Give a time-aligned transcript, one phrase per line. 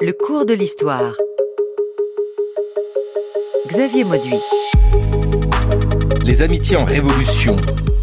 [0.00, 1.16] Le cours de l'histoire.
[3.66, 4.38] Xavier Mauduit.
[6.24, 7.56] Les amitiés en révolution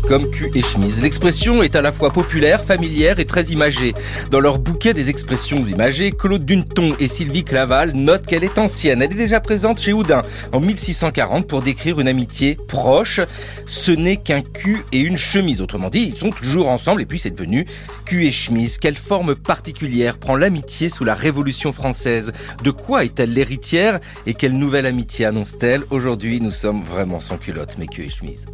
[0.07, 1.01] comme cul et chemise.
[1.01, 3.93] L'expression est à la fois populaire, familière et très imagée.
[4.31, 9.01] Dans leur bouquet des expressions imagées, Claude Duneton et Sylvie Claval notent qu'elle est ancienne.
[9.01, 10.21] Elle est déjà présente chez Houdin
[10.51, 13.19] en 1640 pour décrire une amitié proche.
[13.65, 15.61] Ce n'est qu'un cul et une chemise.
[15.61, 17.65] Autrement dit, ils sont toujours ensemble et puis c'est devenu
[18.05, 18.77] cul et chemise.
[18.77, 22.31] Quelle forme particulière prend l'amitié sous la Révolution française?
[22.63, 25.83] De quoi est-elle l'héritière et quelle nouvelle amitié annonce-t-elle?
[25.89, 28.45] Aujourd'hui, nous sommes vraiment sans culotte, mais cul et chemise.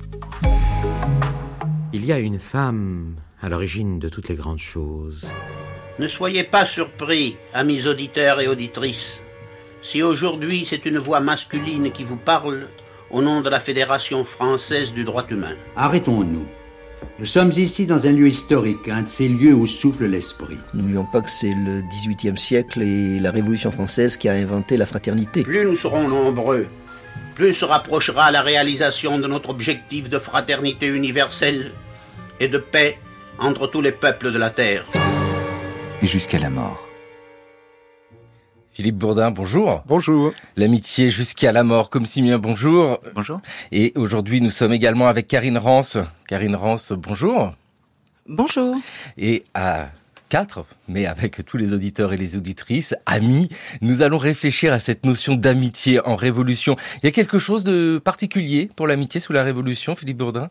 [1.94, 5.30] Il y a une femme à l'origine de toutes les grandes choses.
[6.00, 9.20] Ne soyez pas surpris, amis auditeurs et auditrices,
[9.82, 12.68] si aujourd'hui c'est une voix masculine qui vous parle
[13.10, 15.56] au nom de la Fédération française du droit humain.
[15.76, 16.46] Arrêtons-nous.
[17.20, 20.60] Nous sommes ici dans un lieu historique, un de ces lieux où souffle l'esprit.
[20.74, 24.86] N'oublions pas que c'est le XVIIIe siècle et la Révolution française qui a inventé la
[24.86, 25.44] fraternité.
[25.44, 26.68] Plus nous serons nombreux,
[27.36, 31.72] plus se rapprochera la réalisation de notre objectif de fraternité universelle
[32.42, 32.98] et de paix
[33.38, 34.84] entre tous les peuples de la Terre.
[36.02, 36.88] Jusqu'à la mort.
[38.72, 39.84] Philippe Bourdin, bonjour.
[39.86, 40.34] Bonjour.
[40.56, 43.00] L'amitié jusqu'à la mort, comme Simien, bonjour.
[43.14, 43.42] Bonjour.
[43.72, 46.00] Et aujourd'hui, nous sommes également avec Karine Rance.
[46.28, 47.54] Karine Rance, bonjour.
[48.28, 48.76] Bonjour.
[49.18, 49.90] Et à
[50.30, 53.50] quatre, mais avec tous les auditeurs et les auditrices, amis,
[53.82, 56.78] nous allons réfléchir à cette notion d'amitié en révolution.
[57.04, 60.50] Il y a quelque chose de particulier pour l'amitié sous la révolution, Philippe Bourdin?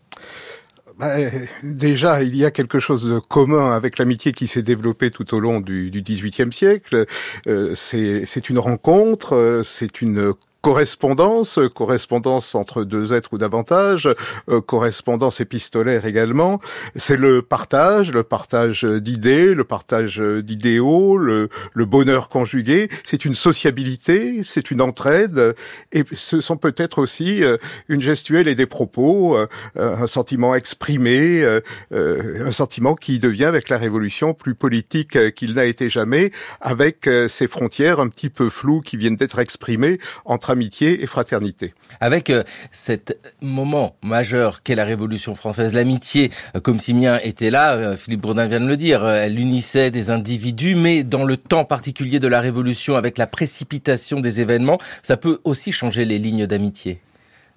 [1.01, 1.17] Bah,
[1.63, 5.41] déjà, il y a quelque chose de commun avec l'amitié qui s'est développée tout au
[5.41, 7.07] long du XVIIIe siècle.
[7.47, 14.09] Euh, c'est une rencontre, euh, c'est une correspondance, correspondance entre deux êtres ou davantage,
[14.49, 16.61] euh, correspondance épistolaire également.
[16.97, 22.89] C'est le partage, le partage d'idées, le partage d'idéaux, le, bonheur conjugué.
[23.05, 25.57] C'est une sociabilité, c'est une entraide,
[25.93, 27.57] et ce sont peut-être aussi euh,
[27.89, 31.45] une gestuelle et des propos, euh, un sentiment exprimé,
[31.91, 36.31] un sentiment qui devient avec la Révolution plus politique qu'il n'a été jamais,
[36.61, 41.75] avec ces frontières un petit peu floues qui viennent d'être exprimées entre amitié et fraternité.
[42.01, 47.75] Avec euh, cet moment majeur qu'est la Révolution française, l'amitié, euh, comme Simien était là,
[47.75, 51.65] euh, Philippe Bourdin vient de le dire, elle unissait des individus, mais dans le temps
[51.65, 56.47] particulier de la Révolution, avec la précipitation des événements, ça peut aussi changer les lignes
[56.47, 57.01] d'amitié.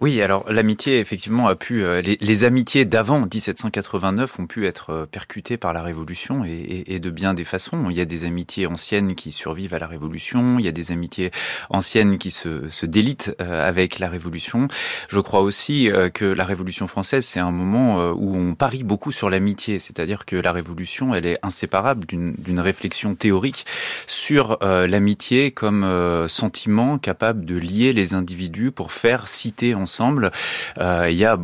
[0.04, 1.82] Oui, alors l'amitié, effectivement, a pu.
[1.82, 7.10] Euh, les, amitiés d'avant 1789 ont pu être euh, percutées par la Révolution et, de
[7.10, 7.90] bien des façons.
[7.90, 10.60] Il y a des amitiés anciennes qui survivent à la Révolution.
[10.60, 11.32] Il y a des amitiés
[11.70, 14.68] anciennes qui se, se délitent euh, avec la Révolution.
[15.08, 19.30] Je crois aussi que la Révolution française, c'est un moment où on parie beaucoup sur
[19.30, 19.80] l'amitié.
[19.80, 23.66] C'est-à-dire que la Révolution, elle est inséparable d'une réflexion théorique
[24.06, 30.32] sur l'amitié comme sentiment capable de lier les individus pour faire citer ensemble ensemble.
[30.80, 31.38] Euh, il y a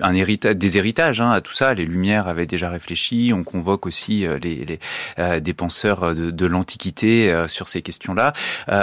[0.00, 1.72] un héritage, des héritages hein, à tout ça.
[1.72, 3.32] Les Lumières avaient déjà réfléchi.
[3.34, 4.78] On convoque aussi euh, les, les
[5.18, 8.32] euh, des penseurs de, de l'Antiquité euh, sur ces questions-là.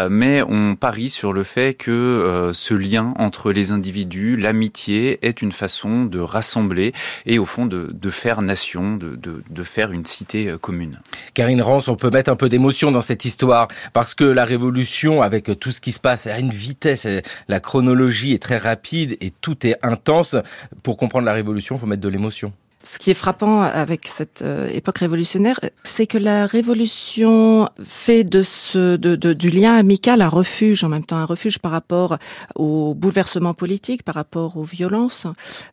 [0.10, 5.52] mais on parie sur le fait que ce lien entre les individus, l'amitié, est une
[5.52, 6.94] façon de rassembler
[7.26, 11.00] et au fond de, de faire nation, de, de, de, faire une cité commune.
[11.34, 15.22] Karine Rance, on peut mettre un peu d'émotion dans cette histoire parce que la Révolution,
[15.22, 17.08] avec tout ce qui se passe à une vitesse,
[17.48, 20.36] la chronologie est très rapide et tout est intense.
[20.82, 22.54] Pour comprendre la révolution, il faut mettre de l'émotion.
[22.86, 28.44] Ce qui est frappant avec cette euh, époque révolutionnaire, c'est que la révolution fait de
[28.44, 32.18] ce de, du lien amical un refuge, en même temps un refuge par rapport
[32.56, 35.28] au bouleversement politique, par rapport aux violences.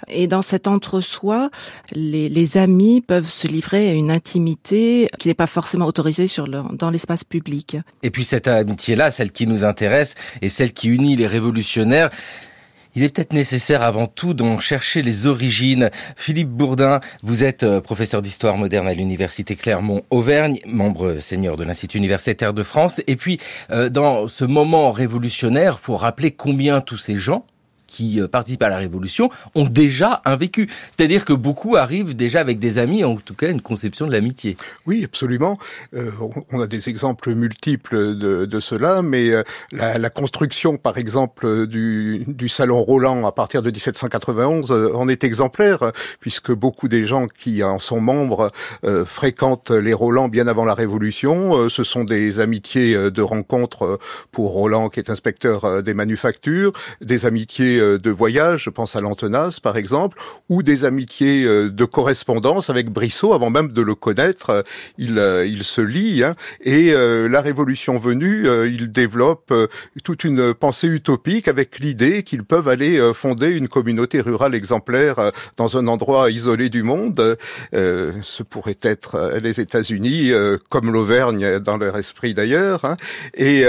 [0.07, 1.51] Et dans cet entre-soi,
[1.93, 6.47] les, les, amis peuvent se livrer à une intimité qui n'est pas forcément autorisée sur
[6.47, 7.77] dans l'espace public.
[8.05, 12.11] Et puis cette amitié-là, celle qui nous intéresse et celle qui unit les révolutionnaires,
[12.95, 15.91] il est peut-être nécessaire avant tout d'en chercher les origines.
[16.17, 21.99] Philippe Bourdin, vous êtes euh, professeur d'histoire moderne à l'université Clermont-Auvergne, membre seigneur de l'Institut
[21.99, 23.01] universitaire de France.
[23.07, 23.39] Et puis,
[23.71, 27.45] euh, dans ce moment révolutionnaire, faut rappeler combien tous ces gens
[27.91, 30.69] qui euh, participent à la Révolution ont déjà un vécu.
[30.97, 34.57] C'est-à-dire que beaucoup arrivent déjà avec des amis, en tout cas une conception de l'amitié.
[34.87, 35.59] Oui, absolument.
[35.95, 36.11] Euh,
[36.53, 39.43] on a des exemples multiples de, de cela, mais euh,
[39.73, 45.25] la, la, construction, par exemple, du, du, salon Roland à partir de 1791 en est
[45.25, 48.53] exemplaire, puisque beaucoup des gens qui en sont membres
[49.05, 51.69] fréquentent les Roland bien avant la Révolution.
[51.69, 53.99] ce sont des amitiés de rencontres
[54.31, 59.59] pour Roland, qui est inspecteur des manufactures, des amitiés de voyage, je pense à Lantenas
[59.63, 60.19] par exemple,
[60.49, 64.65] ou des amitiés de correspondance avec Brissot avant même de le connaître.
[64.99, 69.53] Il, il se lie hein, et la Révolution venue, il développe
[70.05, 75.77] toute une pensée utopique avec l'idée qu'ils peuvent aller fonder une communauté rurale exemplaire dans
[75.77, 77.37] un endroit isolé du monde.
[77.73, 80.33] ce pourrait être les États-Unis,
[80.69, 82.85] comme l'Auvergne dans leur esprit d'ailleurs.
[82.85, 82.97] Hein.
[83.35, 83.65] Et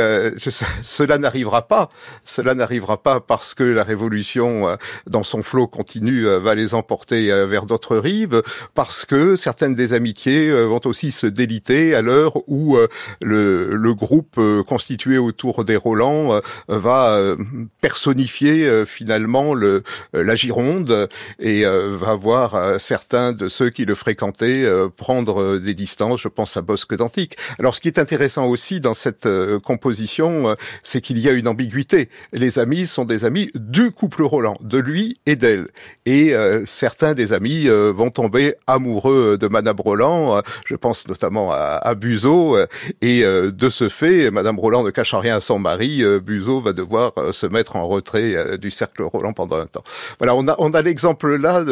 [0.82, 1.90] cela n'arrivera pas.
[2.26, 4.78] Cela n'arrivera pas parce que la révolution, euh,
[5.08, 8.42] dans son flot continu, euh, va les emporter euh, vers d'autres rives,
[8.74, 12.78] parce que certaines des amitiés vont aussi se déliter à l'heure où
[13.22, 17.36] le, le, groupe constitué autour des Roland va
[17.82, 19.84] personnifier finalement le,
[20.14, 21.10] la Gironde
[21.40, 24.68] et va voir certains de ceux qui le fréquentaient
[24.98, 26.22] prendre des distances.
[26.22, 27.38] Je pense à Bosque d'Antique.
[27.60, 29.28] Alors, ce qui est intéressant aussi dans cette
[29.64, 32.10] composition, c'est qu'il y a une ambiguïté.
[32.34, 35.68] Les amis sont des amis du couple Roland, de lui et d'elle.
[36.06, 40.38] Et euh, certains des amis euh, vont tomber amoureux de Madame Roland.
[40.38, 42.58] Euh, je pense notamment à, à Buzeau.
[43.02, 46.04] et de ce fait, Madame Roland ne cache rien à son mari.
[46.22, 49.84] Buzeau va devoir se mettre en retrait du cercle Roland pendant un temps.
[50.20, 51.64] Voilà, on a, on a l'exemple là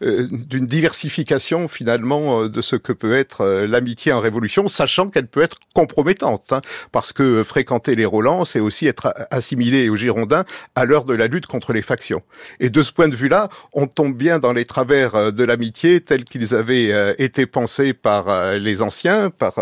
[0.00, 5.58] d'une diversification finalement de ce que peut être l'amitié en révolution, sachant qu'elle peut être
[5.74, 6.60] compromettante, hein,
[6.92, 10.44] parce que fréquenter les Roland, c'est aussi être assimilé aux Girondins
[10.74, 12.22] à l'heure de la lutte contre les factions.
[12.60, 16.00] Et de ce point de vue-là, on tombe bien dans les travers euh, de l'amitié
[16.00, 19.54] tels qu'ils avaient euh, été pensés par euh, les anciens, par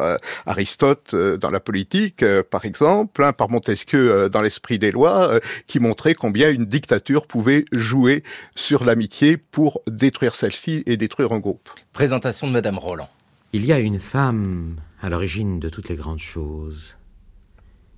[0.47, 6.15] Aristote dans la politique, par exemple, hein, par Montesquieu dans l'esprit des lois, qui montrait
[6.15, 8.23] combien une dictature pouvait jouer
[8.57, 11.69] sur l'amitié pour détruire celle-ci et détruire un groupe.
[11.93, 13.09] Présentation de Madame Roland.
[13.53, 16.97] Il y a une femme à l'origine de toutes les grandes choses.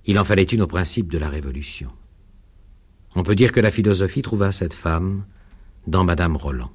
[0.05, 1.89] Il en fallait une au principe de la Révolution.
[3.15, 5.23] On peut dire que la philosophie trouva cette femme
[5.87, 6.71] dans Madame Roland.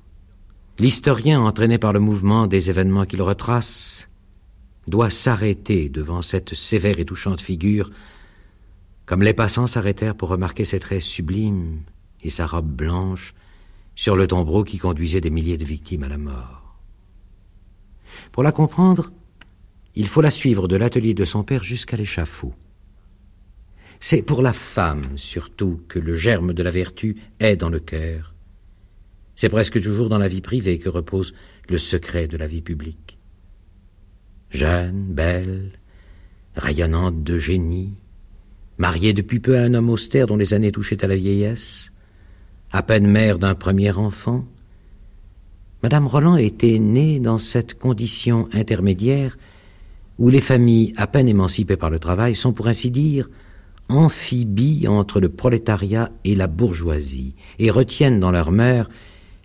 [0.78, 4.08] L'historien, entraîné par le mouvement des événements qu'il retrace,
[4.88, 7.90] doit s'arrêter devant cette sévère et touchante figure,
[9.04, 11.82] comme les passants s'arrêtèrent pour remarquer ses traits sublimes
[12.22, 13.34] et sa robe blanche
[13.94, 16.78] sur le tombeau qui conduisait des milliers de victimes à la mort.
[18.32, 19.12] Pour la comprendre,
[19.94, 22.54] il faut la suivre de l'atelier de son père jusqu'à l'échafaud.
[24.02, 28.34] C'est pour la femme, surtout, que le germe de la vertu est dans le cœur.
[29.36, 31.34] C'est presque toujours dans la vie privée que repose
[31.68, 33.18] le secret de la vie publique.
[34.48, 35.72] Jeune, belle,
[36.56, 37.94] rayonnante de génie,
[38.78, 41.92] mariée depuis peu à un homme austère dont les années touchaient à la vieillesse,
[42.72, 44.46] à peine mère d'un premier enfant,
[45.82, 49.36] Madame Roland était née dans cette condition intermédiaire
[50.18, 53.28] où les familles à peine émancipées par le travail sont pour ainsi dire
[53.90, 58.88] amphibies entre le prolétariat et la bourgeoisie, et retiennent dans leur mœurs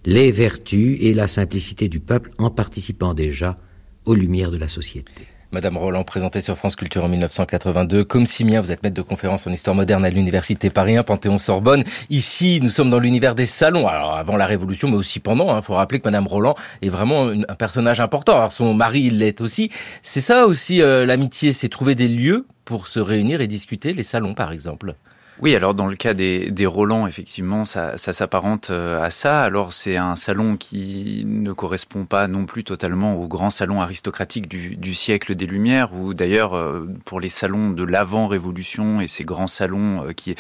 [0.06, 3.58] les vertus et la simplicité du peuple en participant déjà
[4.06, 5.24] aux lumières de la société.
[5.56, 8.04] Madame Roland, présentée sur France Culture en 1982.
[8.04, 11.86] Comme Simien, vous êtes maître de conférence en histoire moderne à l'Université Paris 1, Panthéon-Sorbonne.
[12.10, 13.88] Ici, nous sommes dans l'univers des salons.
[13.88, 15.46] Alors, avant la Révolution, mais aussi pendant.
[15.46, 18.34] Il hein, faut rappeler que Madame Roland est vraiment un personnage important.
[18.34, 19.72] Alors, son mari, l'est aussi.
[20.02, 24.04] C'est ça aussi, euh, l'amitié, c'est trouver des lieux pour se réunir et discuter, les
[24.04, 24.96] salons, par exemple.
[25.42, 29.44] Oui, alors dans le cas des, des Roland, effectivement, ça, ça s'apparente euh, à ça.
[29.44, 34.48] Alors c'est un salon qui ne correspond pas non plus totalement au grand salon aristocratique
[34.48, 39.26] du, du siècle des Lumières, ou d'ailleurs euh, pour les salons de l'avant-révolution et ces
[39.26, 40.36] grands salons euh, qui,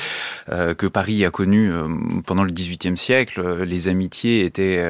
[0.47, 1.71] que Paris a connus
[2.25, 4.83] pendant le XVIIIe siècle, les amitiés étaient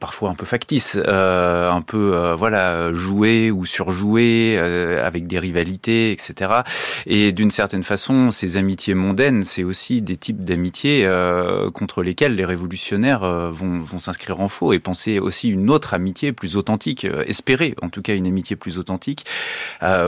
[0.00, 6.62] parfois un peu factices, un peu voilà jouées ou surjouées, avec des rivalités, etc.
[7.06, 12.36] Et d'une certaine façon, ces amitiés mondaine, c'est aussi des types d'amitié euh, contre lesquels
[12.36, 16.56] les révolutionnaires euh, vont, vont s'inscrire en faux et penser aussi une autre amitié plus
[16.56, 19.26] authentique, euh, espérer en tout cas une amitié plus authentique.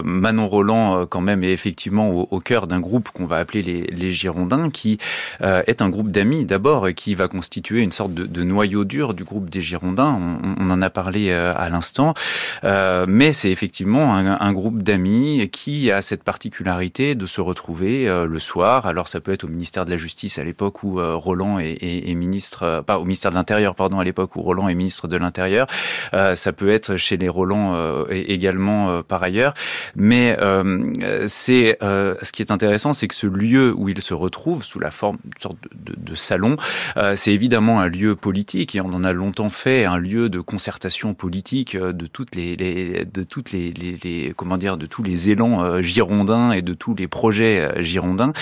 [0.04, 4.70] Manon Roland, quand même, est effectivement au, cœur d'un groupe qu'on va appeler les, Girondins,
[4.70, 4.98] qui
[5.40, 9.50] est un groupe d'amis d'abord qui va constituer une sorte de, noyau dur du groupe
[9.50, 10.38] des Girondins.
[10.60, 12.14] On, en a parlé à l'instant,
[12.62, 18.83] mais c'est effectivement un groupe d'amis qui a cette particularité de se retrouver le soir
[18.86, 22.14] alors ça peut être au ministère de la Justice à l'époque où euh, Roland est,
[22.14, 25.16] ministre, euh, pas au ministère de l'Intérieur, pardon, à l'époque où Roland est ministre de
[25.16, 25.66] l'Intérieur.
[26.12, 29.54] Euh, ça peut être chez les Roland également par ailleurs.
[29.96, 30.36] Mais
[31.26, 34.90] c'est ce qui est intéressant, c'est que ce lieu où il se retrouve sous la
[34.90, 36.56] forme d'une sorte de, salon,
[37.14, 41.14] c'est évidemment un lieu politique et on en a longtemps fait un lieu de concertation
[41.14, 46.52] politique de toutes les, de toutes les, les, comment dire de tous les élans girondins
[46.52, 48.32] et de tous les projets girondins.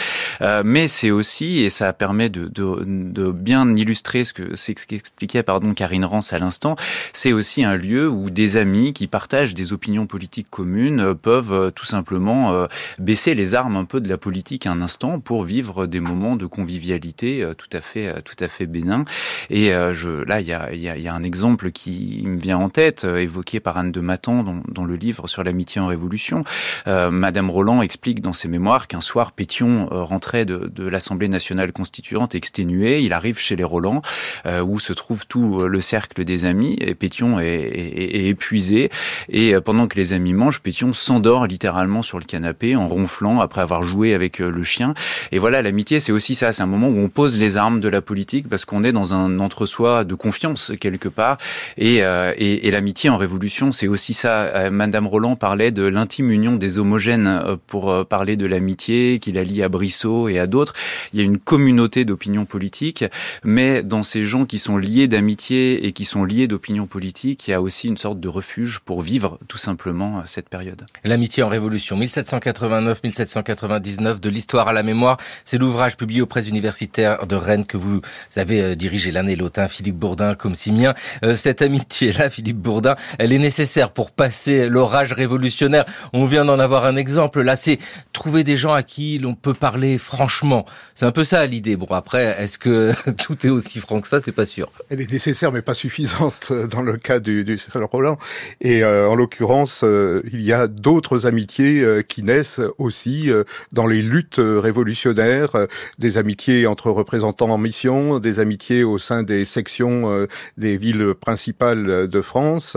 [0.40, 4.86] Mais c'est aussi, et ça permet de, de, de bien illustrer ce que c'est ce
[4.86, 6.76] qu'expliquait pardon Karine Rance à l'instant,
[7.12, 11.84] c'est aussi un lieu où des amis qui partagent des opinions politiques communes peuvent tout
[11.84, 12.66] simplement
[12.98, 16.46] baisser les armes un peu de la politique un instant pour vivre des moments de
[16.46, 19.04] convivialité tout à fait tout à fait bénin.
[19.50, 22.58] Et je, là, il y a, y, a, y a, un exemple qui me vient
[22.58, 26.44] en tête, évoqué par Anne de Matan dans, dans le livre sur l'amitié en révolution.
[26.86, 31.28] Euh, Madame Roland explique dans ses mémoires qu'un soir, Pétion euh, rentrait de, de l'Assemblée
[31.28, 33.00] nationale constituante exténué.
[33.00, 34.02] Il arrive chez les Roland,
[34.46, 38.90] euh, où se trouve tout le cercle des amis, et Pétion est, est, est épuisé.
[39.28, 43.62] Et pendant que les amis mangent, Pétion s'endort littéralement sur le canapé en ronflant après
[43.62, 44.94] avoir joué avec le chien.
[45.32, 46.52] Et voilà, l'amitié, c'est aussi ça.
[46.52, 49.14] C'est un moment où on pose les armes de la politique parce qu'on est dans
[49.14, 51.38] un entre-soi de confiance quelque part.
[51.78, 54.70] Et, et, et l'amitié en révolution, c'est aussi ça.
[54.70, 59.32] Madame Roland parlait de l'intime union des homogènes euh, pour euh, parler de l'amitié qui
[59.32, 60.74] la lie à Brissot et à d'autres.
[61.12, 63.04] Il y a une communauté d'opinion politique,
[63.44, 67.52] mais dans ces gens qui sont liés d'amitié et qui sont liés d'opinion politique, il
[67.52, 70.86] y a aussi une sorte de refuge pour vivre tout simplement cette période.
[71.04, 77.26] L'amitié en révolution, 1789-1799, de l'histoire à la mémoire, c'est l'ouvrage publié aux presses universitaires
[77.26, 78.00] de Rennes que vous
[78.36, 80.94] avez euh, dirigé l'un et l'autre, hein, Philippe Bourdin comme Simien.
[81.34, 85.84] Cette amitié-là, Philippe Bourdin, elle est nécessaire pour passer l'orage révolutionnaire.
[86.12, 87.42] On vient d'en avoir un exemple.
[87.42, 87.78] Là, c'est
[88.12, 90.66] trouver des gens à qui l'on peut parler franchement.
[90.94, 91.76] C'est un peu ça l'idée.
[91.76, 94.20] Bon, après, est-ce que tout est aussi franc que ça?
[94.20, 94.70] C'est pas sûr.
[94.90, 98.18] Elle est nécessaire, mais pas suffisante euh, dans le cas du, du Roland.
[98.60, 103.30] Et euh, en l'occurrence, euh, il y a d'autres amitiés euh, qui naissent aussi
[103.72, 105.50] dans les luttes révolutionnaires,
[105.98, 112.08] des amitiés entre représentants en mission, des amitiés au sein des sections des villes principales
[112.08, 112.76] de France.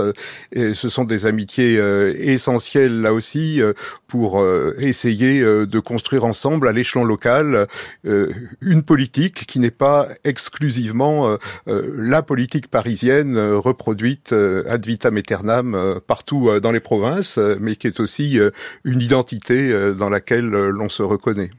[0.51, 1.75] Et ce sont des amitiés
[2.19, 3.61] essentielles là aussi
[4.07, 4.45] pour
[4.77, 7.65] essayer de construire ensemble à l'échelon local euh,
[8.61, 16.71] une politique qui n'est pas exclusivement la politique parisienne reproduite ad vitam aeternam partout dans
[16.71, 18.39] les provinces, mais qui est aussi
[18.83, 21.51] une identité dans laquelle l'on se reconnaît.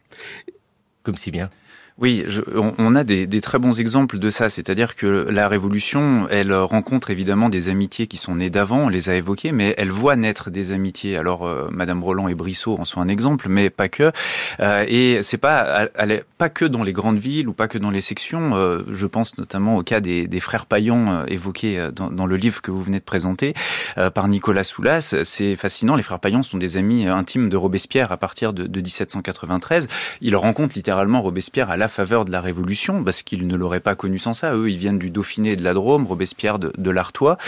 [1.02, 1.50] Comme si bien.
[1.98, 4.50] Oui, je, on, a des, des, très bons exemples de ça.
[4.50, 9.08] C'est-à-dire que la Révolution, elle rencontre évidemment des amitiés qui sont nées d'avant, on les
[9.08, 11.16] a évoquées, mais elle voit naître des amitiés.
[11.16, 14.12] Alors, euh, Madame Roland et Brissot en sont un exemple, mais pas que.
[14.60, 17.90] Euh, et c'est pas, elle, pas que dans les grandes villes ou pas que dans
[17.90, 18.54] les sections.
[18.54, 22.36] Euh, je pense notamment au cas des, des frères Paillon euh, évoqués dans, dans, le
[22.36, 23.54] livre que vous venez de présenter
[24.14, 25.16] par Nicolas Soulas.
[25.24, 25.96] C'est fascinant.
[25.96, 29.88] Les frères Paillon sont des amis intimes de Robespierre à partir de, de 1793.
[30.20, 33.94] Ils rencontrent littéralement Robespierre à la faveur de la Révolution, parce qu'ils ne l'auraient pas
[33.94, 34.54] connu sans ça.
[34.54, 37.38] Eux, ils viennent du Dauphiné et de la Drôme, Robespierre de, de l'Artois.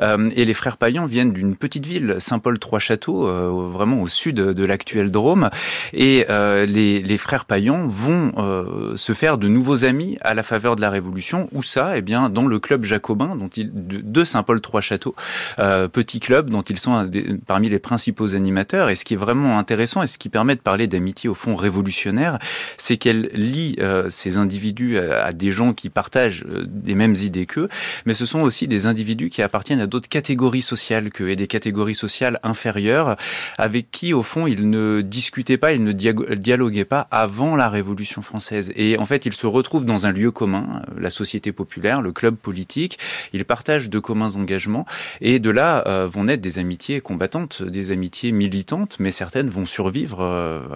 [0.00, 4.64] Euh, et les frères Payan viennent d'une petite ville, Saint-Paul-Trois-Châteaux, euh, vraiment au sud de
[4.64, 5.50] l'actuelle Drôme.
[5.92, 10.42] Et euh, les, les, frères Payan vont euh, se faire de nouveaux amis à la
[10.42, 11.48] faveur de la Révolution.
[11.52, 15.14] Où ça Eh bien, dans le club jacobin dont de, Saint-Paul-Trois-Châteaux,
[15.58, 18.90] euh, petit club dont ils sont des, parmi les principaux animateurs.
[18.90, 21.56] Et ce qui est vraiment intéressant et ce qui permet de parler d'amitié au fond
[21.56, 22.38] révolutionnaire,
[22.76, 27.46] c'est qu'elle lie euh, ces individus à, des gens qui partagent euh, des mêmes idées
[27.46, 27.68] qu'eux,
[28.06, 31.46] mais ce sont aussi des individus qui appartiennent à d'autres catégories sociales qu'eux et des
[31.46, 33.16] catégories sociales inférieures
[33.56, 38.22] avec qui, au fond, ils ne discutaient pas, ils ne dialoguaient pas avant la Révolution
[38.22, 38.72] française.
[38.76, 42.12] Et en fait, ils se retrouvent dans un lieu commun, euh, la société populaire, le
[42.12, 42.98] club politique.
[43.32, 44.86] Ils partagent de communs engagements
[45.20, 50.22] et de là vont naître des amitiés combattantes, des amitiés militantes, mais certaines vont survivre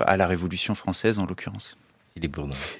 [0.06, 1.76] à la Révolution française en l'occurrence.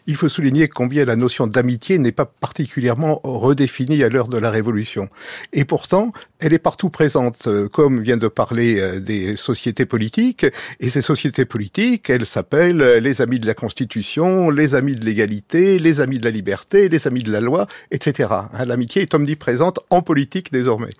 [0.06, 4.50] Il faut souligner combien la notion d'amitié n'est pas particulièrement redéfinie à l'heure de la
[4.50, 5.08] Révolution.
[5.52, 10.46] Et pourtant, elle est partout présente, comme vient de parler euh, des sociétés politiques.
[10.80, 15.78] Et ces sociétés politiques, elles s'appellent les amis de la Constitution, les amis de l'égalité,
[15.78, 18.28] les amis de la liberté, les amis de la loi, etc.
[18.32, 20.90] Hein, l'amitié est omniprésente en politique désormais.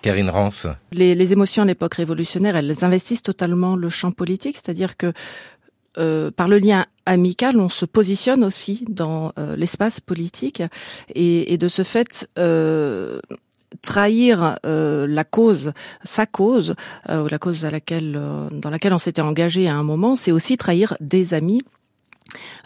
[0.00, 0.66] Karine Rance.
[0.92, 5.12] Les, les émotions à l'époque révolutionnaire, elles investissent totalement le champ politique, c'est-à-dire que
[5.98, 10.62] euh, par le lien amical, on se positionne aussi dans euh, l'espace politique
[11.14, 13.20] et, de ce fait, euh,
[13.82, 15.72] trahir la cause,
[16.04, 16.74] sa cause,
[17.08, 20.56] ou la cause à laquelle, dans laquelle on s'était engagé à un moment, c'est aussi
[20.56, 21.62] trahir des amis.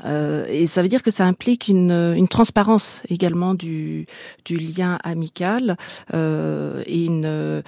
[0.05, 4.07] et ça veut dire que ça implique une, une transparence également du,
[4.45, 5.77] du lien amical
[6.13, 7.63] et une,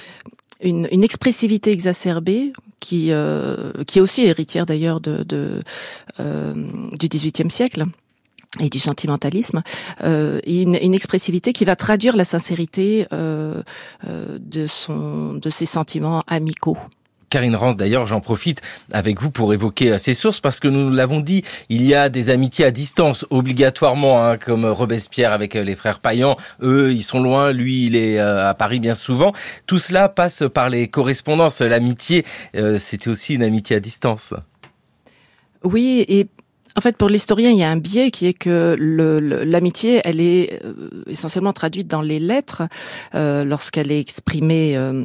[0.61, 5.63] une, une, expressivité exacerbée qui, euh, qui est aussi héritière d'ailleurs de,
[6.21, 6.55] euh,
[6.99, 7.85] du XVIIIe siècle
[8.61, 9.63] et du sentimentalisme,
[10.03, 13.63] euh, une, une, expressivité qui va traduire la sincérité euh,
[14.07, 16.79] de son de ses sentiments amicaux.
[17.35, 18.63] Karine Rance, d'ailleurs, j'en profite
[18.93, 22.31] avec vous pour évoquer ces sources parce que nous l'avons dit, il y a des
[22.31, 26.37] amitiés à distance obligatoirement, hein, comme Robespierre avec les frères Payan.
[26.63, 29.33] Eux, ils sont loin, lui, il est à Paris bien souvent.
[29.67, 31.61] Tout cela passe par les correspondances.
[31.61, 32.25] L'amitié,
[32.79, 34.33] c'était aussi une amitié à distance.
[35.65, 36.29] Oui, et
[36.77, 40.61] en fait, pour l'historien, il y a un biais qui est que l'amitié, elle est
[40.65, 42.63] euh, essentiellement traduite dans les lettres
[43.17, 44.77] euh, lorsqu'elle est exprimée.
[44.77, 45.05] Euh, euh,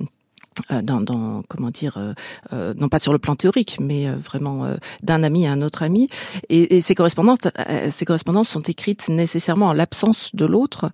[0.84, 2.14] dans, dans, comment dire, euh,
[2.54, 4.68] euh, non pas sur le plan théorique, mais vraiment
[5.04, 6.10] d'un ami à un autre ami.
[6.50, 7.40] Et, et ces correspondances,
[7.90, 10.92] ces correspondances sont écrites nécessairement en l'absence de l'autre.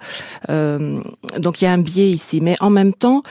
[0.48, 3.22] donc il y a un biais ici, mais en même temps,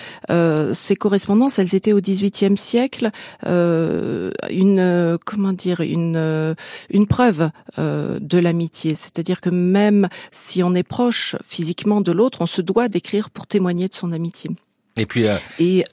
[0.73, 3.11] ces correspondances, elles étaient au XVIIIe siècle
[3.45, 6.55] une, comment dire, une,
[6.91, 8.95] une preuve de l'amitié.
[8.95, 13.47] C'est-à-dire que même si on est proche physiquement de l'autre, on se doit d'écrire pour
[13.47, 14.50] témoigner de son amitié.
[14.97, 15.26] Et puis,
[15.59, 15.85] et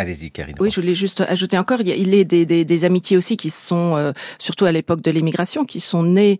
[0.00, 0.56] Allez-y, Karine.
[0.58, 3.96] Oui, je voulais juste ajouter encore, il est des, des, des amitiés aussi qui sont,
[3.96, 6.38] euh, surtout à l'époque de l'émigration, qui sont nées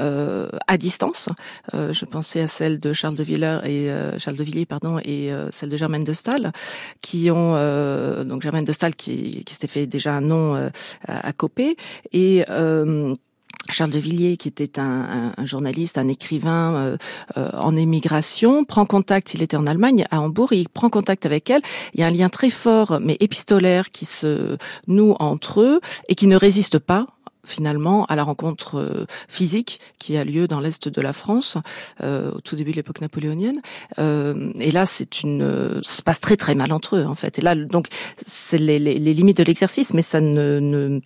[0.00, 1.28] euh, à distance.
[1.74, 4.98] Euh, je pensais à celle de Charles de Villers et euh, Charles de Villiers, pardon,
[5.04, 6.52] et celle de Germaine de Stahl,
[7.02, 7.52] qui ont
[8.24, 10.54] donc Germaine de Stahl qui, qui s'était fait déjà un nom
[11.06, 11.76] à, à Copé
[12.12, 12.42] et
[13.70, 16.96] Charles de Villiers, qui était un, un, journaliste, un écrivain euh,
[17.36, 21.50] euh, en émigration, prend contact, il était en Allemagne, à Hambourg, il prend contact avec
[21.50, 21.62] elle.
[21.94, 24.56] Il y a un lien très fort, mais épistolaire, qui se
[24.86, 27.06] noue entre eux et qui ne résiste pas
[27.44, 31.56] finalement à la rencontre euh, physique qui a lieu dans l'est de la France
[32.02, 33.60] euh, au tout début de l'époque napoléonienne.
[33.98, 37.38] Euh, et là, c'est une, ça se passe très très mal entre eux en fait.
[37.38, 37.88] Et là, donc,
[38.26, 41.00] c'est les, les, les, limites de l'exercice, mais ça ne, ne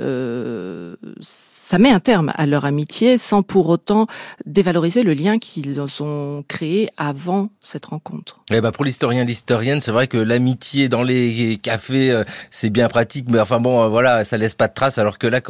[0.00, 4.06] euh, ça met un terme à leur amitié sans pour autant
[4.46, 8.40] dévaloriser le lien qu'ils ont créé avant cette rencontre.
[8.50, 13.26] Eh ben pour l'historien, l'historienne, c'est vrai que l'amitié dans les cafés, c'est bien pratique,
[13.28, 15.40] mais enfin bon, voilà, ça laisse pas de traces, alors que la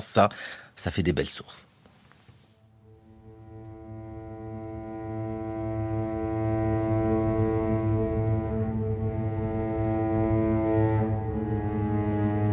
[0.00, 0.28] ça,
[0.76, 1.68] ça fait des belles sources.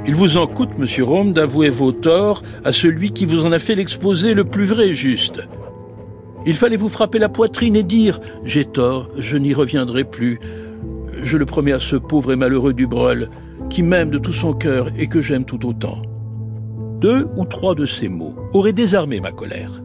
[0.07, 3.59] Il vous en coûte, monsieur Rome, d'avouer vos torts à celui qui vous en a
[3.59, 5.41] fait l'exposé le plus vrai et juste.
[6.45, 10.39] Il fallait vous frapper la poitrine et dire J'ai tort, je n'y reviendrai plus.
[11.23, 13.27] Je le promets à ce pauvre et malheureux Dubreuil,
[13.69, 15.99] qui m'aime de tout son cœur et que j'aime tout autant.
[17.01, 19.81] Deux ou trois de ces mots auraient désarmé ma colère.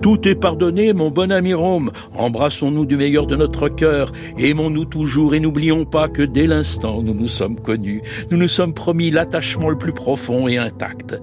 [0.00, 1.92] Tout est pardonné, mon bon ami Rome.
[2.16, 7.02] Embrassons-nous du meilleur de notre cœur, aimons-nous toujours et n'oublions pas que dès l'instant où
[7.02, 8.00] nous nous sommes connus,
[8.30, 11.20] nous nous sommes promis l'attachement le plus profond et intact.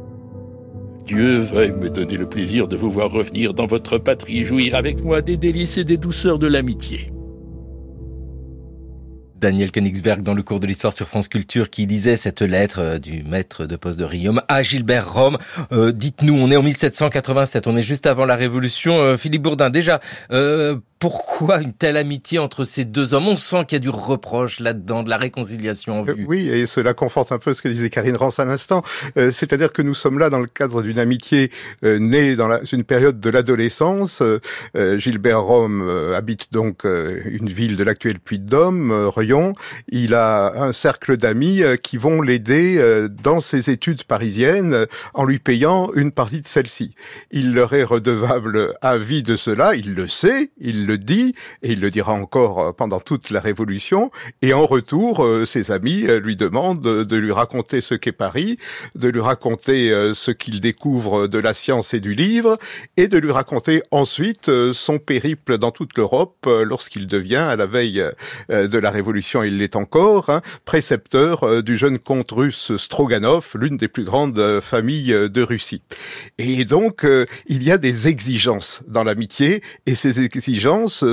[1.08, 5.04] Dieu veuille me donner le plaisir de vous voir revenir dans votre patrie, jouir avec
[5.04, 7.12] moi des délices et des douceurs de l'amitié.
[9.42, 13.00] Daniel Königsberg dans le cours de l'histoire sur France Culture qui lisait cette lettre euh,
[13.00, 15.40] du maître de poste de Riom à Gilbert Rome.
[15.72, 19.00] Euh, dites-nous, on est en 1787, on est juste avant la Révolution.
[19.00, 20.00] Euh, Philippe Bourdin, déjà,
[21.00, 23.28] pourquoi une telle amitié entre ces deux hommes?
[23.28, 26.26] On sent qu'il y a du reproche là-dedans, de la réconciliation en vue.
[26.28, 28.84] Oui, et cela conforte un peu ce que disait Karine Rance à l'instant.
[29.16, 31.50] C'est-à-dire que nous sommes là dans le cadre d'une amitié
[31.82, 34.22] née dans la, une période de l'adolescence.
[34.76, 39.10] Gilbert Rome habite donc une ville de l'actuel Puy-de-Dôme,
[39.88, 44.86] il a un cercle d'amis euh, qui vont l'aider euh, dans ses études parisiennes euh,
[45.14, 46.96] en lui payant une partie de celle-ci.
[47.32, 51.72] Il leur est redevable à vie de cela, il le sait, il le dit, et
[51.72, 56.82] il le dira encore pendant toute la Révolution, et en retour, ses amis lui demandent
[56.82, 58.58] de lui raconter ce qu'est Paris,
[58.96, 62.58] de lui raconter ce qu'il découvre de la science et du livre,
[62.98, 68.04] et de lui raconter ensuite son périple dans toute l'Europe lorsqu'il devient, à la veille
[68.50, 73.78] de la Révolution, il l'est encore, hein, précepteur euh, du jeune comte russe Stroganov, l'une
[73.78, 75.82] des plus grandes euh, familles euh, de Russie.
[76.38, 77.06] Et donc,
[77.48, 81.04] il y a des exigences dans l'amitié, et ces exigences,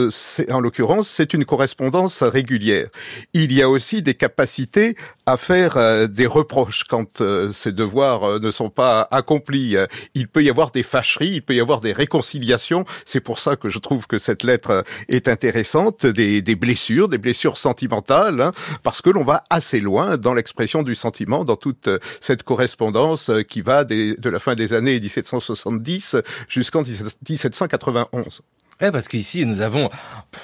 [0.50, 2.88] en l'occurrence, c'est une correspondance régulière.
[3.34, 8.70] Il y a aussi des capacités à faire des reproches quand ces devoirs ne sont
[8.70, 9.76] pas accomplis.
[10.14, 12.84] Il peut y avoir des fâcheries, il peut y avoir des réconciliations.
[13.04, 17.18] C'est pour ça que je trouve que cette lettre est intéressante, des, des blessures, des
[17.18, 21.88] blessures sentimentales Hein, parce que l'on va assez loin dans l'expression du sentiment, dans toute
[21.88, 26.16] euh, cette correspondance euh, qui va de la fin des années 1770
[26.48, 28.42] jusqu'en 1791.
[28.80, 29.90] Ouais, parce qu'ici, nous avons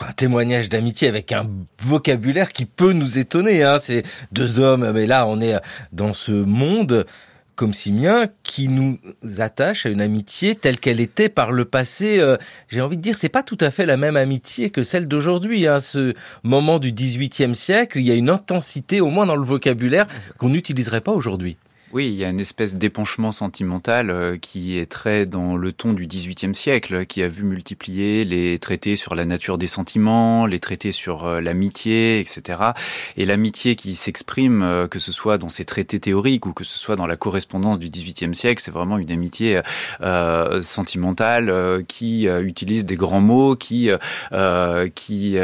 [0.00, 1.48] un témoignage d'amitié avec un
[1.80, 3.62] vocabulaire qui peut nous étonner.
[3.62, 3.78] Hein.
[3.78, 5.54] C'est deux hommes, mais là, on est
[5.92, 7.06] dans ce monde
[7.56, 8.98] comme Simien qui nous
[9.38, 12.18] attache à une amitié telle qu'elle était par le passé.
[12.18, 12.36] Euh,
[12.68, 15.66] j'ai envie de dire, c'est pas tout à fait la même amitié que celle d'aujourd'hui.
[15.66, 15.80] Hein.
[15.80, 20.06] Ce moment du XVIIIe siècle, il y a une intensité, au moins dans le vocabulaire,
[20.38, 21.56] qu'on n'utiliserait pas aujourd'hui.
[21.94, 25.92] Oui, il y a une espèce d'épanchement sentimental euh, qui est très dans le ton
[25.92, 30.58] du XVIIIe siècle, qui a vu multiplier les traités sur la nature des sentiments, les
[30.58, 32.58] traités sur euh, l'amitié, etc.
[33.16, 36.76] Et l'amitié qui s'exprime, euh, que ce soit dans ces traités théoriques ou que ce
[36.76, 39.60] soit dans la correspondance du XVIIIe siècle, c'est vraiment une amitié
[40.62, 43.90] sentimentale qui utilise des grands mots, qui,
[44.94, 45.36] qui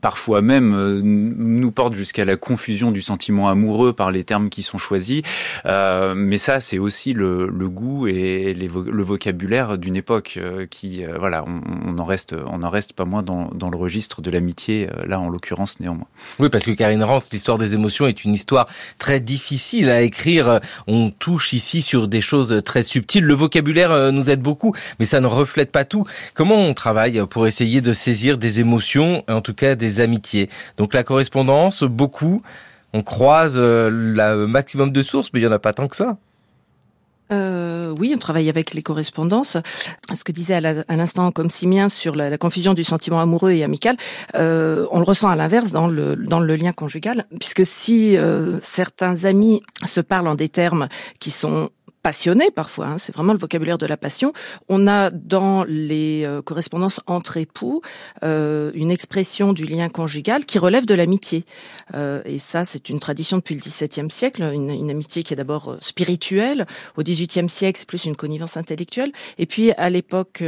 [0.00, 4.78] parfois même nous porte jusqu'à la confusion du sentiment amoureux par les termes qui sont
[4.78, 5.22] choisis.
[5.66, 11.04] Euh, mais ça, c'est aussi le, le, goût et le vocabulaire d'une époque euh, qui,
[11.04, 14.22] euh, voilà, on, on, en reste, on en reste pas moins dans, dans le registre
[14.22, 16.06] de l'amitié, là en l'occurrence néanmoins.
[16.38, 18.66] Oui, parce que Karine Rance, l'histoire des émotions est une histoire
[18.98, 20.60] très difficile à écrire.
[20.86, 23.24] On touche ici sur des choses très subtiles.
[23.24, 26.04] Le vocabulaire nous aide beaucoup, mais ça ne reflète pas tout.
[26.34, 30.48] Comment on travaille pour essayer de saisir des émotions, en tout cas des amitiés?
[30.76, 32.42] Donc la correspondance, beaucoup
[32.92, 35.96] on croise euh, le maximum de sources, mais il n'y en a pas tant que
[35.96, 36.16] ça.
[37.32, 39.56] Euh, oui, on travaille avec les correspondances.
[40.12, 43.96] Ce que disait à l'instant comme Simien sur la, confusion du sentiment amoureux et amical,
[44.34, 48.16] euh, on le ressent à l'inverse dans le, dans le lien conjugal, puisque si
[48.62, 50.88] certains amis se parlent en des termes
[51.20, 51.70] qui sont
[52.02, 54.32] passionné parfois, hein, c'est vraiment le vocabulaire de la passion.
[54.68, 57.82] On a dans les euh, correspondances entre époux
[58.24, 61.44] euh, une expression du lien conjugal qui relève de l'amitié.
[61.94, 65.76] Euh, et ça, c'est une tradition depuis le XVIIe siècle, une, amitié qui est d'abord
[65.80, 66.66] spirituelle.
[66.96, 69.12] Au XVIIIe siècle, c'est plus une connivence intellectuelle.
[69.38, 70.42] Et puis à l'époque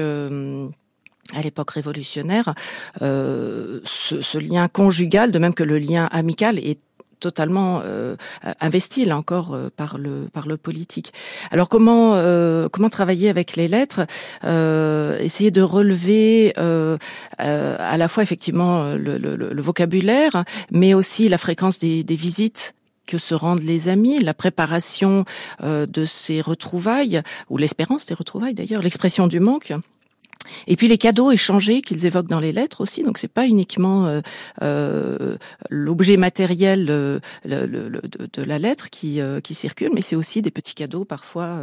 [1.35, 2.55] à l'époque révolutionnaire,
[2.99, 6.81] ce, lien conjugal, de même que le lien amical, est
[7.23, 8.17] totalement euh,
[8.61, 11.13] investi là encore euh, par le par le politique.
[11.55, 14.03] Alors comment euh, comment travailler avec les lettres?
[14.45, 16.99] Euh, Essayer de relever euh,
[17.39, 22.75] à la fois effectivement le, le, le, vocabulaire, mais aussi la fréquence des, des visites
[23.07, 25.25] que se rendent les amis, la préparation
[25.97, 29.73] de ces retrouvailles ou l'espérance des retrouvailles d'ailleurs, l'expression du manque.
[30.67, 34.07] Et puis les cadeaux échangés qu'ils évoquent dans les lettres aussi, donc c'est pas uniquement
[34.07, 34.21] euh,
[34.63, 35.37] euh,
[35.71, 39.21] l'objet matériel euh, de, la lettre qui,
[39.53, 41.63] circule, mais c'est aussi des petits cadeaux parfois,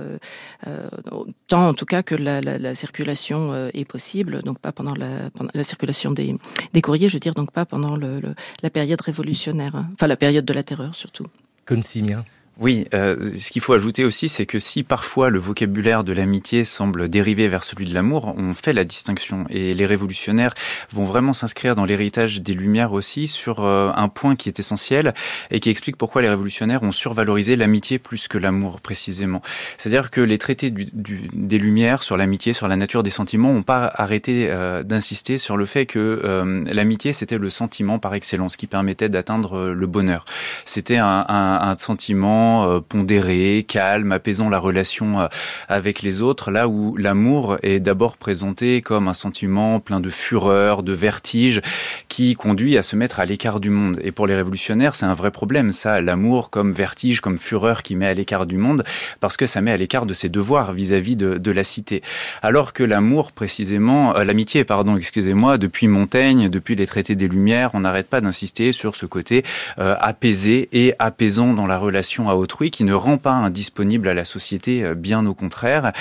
[1.48, 5.64] tant en tout cas que la, la, la circulation est possible, donc pas pendant la,
[5.64, 6.36] circulation des,
[6.82, 9.90] courriers, je veux dire, donc pas pendant la période révolutionnaire, hein.
[9.94, 11.26] enfin la période de la terreur surtout.
[11.68, 12.24] Consimien.
[12.62, 16.66] Oui, euh, ce qu'il faut ajouter aussi, c'est que si parfois le vocabulaire de l'amitié
[16.66, 19.46] semble dériver vers celui de l'amour, on fait la distinction.
[19.50, 20.54] Et les révolutionnaires
[20.92, 25.14] vont vraiment s'inscrire dans l'héritage des Lumières aussi sur euh, un point qui est essentiel
[25.52, 29.42] et qui explique pourquoi les révolutionnaires ont survalorisé l'amitié plus que l'amour précisément.
[29.78, 33.54] C'est-à-dire que les traités du, du, des Lumières sur l'amitié, sur la nature des sentiments,
[33.54, 38.16] n'ont pas arrêté euh, d'insister sur le fait que euh, l'amitié c'était le sentiment par
[38.16, 40.26] excellence qui permettait d'atteindre le bonheur.
[40.66, 45.28] C'était un, un, un sentiment euh, pondéré, calme, apaisant la relation euh,
[45.68, 50.84] avec les autres, là où l'amour est d'abord présenté comme un sentiment plein de fureur,
[50.84, 51.62] de vertige,
[52.08, 54.00] qui conduit à se mettre à l'écart du monde.
[54.04, 57.96] Et pour les révolutionnaires, c'est un vrai problème, ça, l'amour comme vertige, comme fureur qui
[57.96, 58.84] met à l'écart du monde,
[59.20, 62.02] parce que ça met à l'écart de ses devoirs vis-à-vis de, de, la cité.
[62.42, 67.72] Alors que l'amour, précisément, euh, l'amitié, pardon, excusez-moi, depuis Montaigne, depuis les traités des Lumières,
[67.74, 69.44] on n'arrête pas d'insister sur ce côté
[69.80, 74.14] euh, apaisé et apaisant dans la relation à autrui qui ne rend pas indisponible à
[74.14, 75.92] la société, euh, bien au contraire.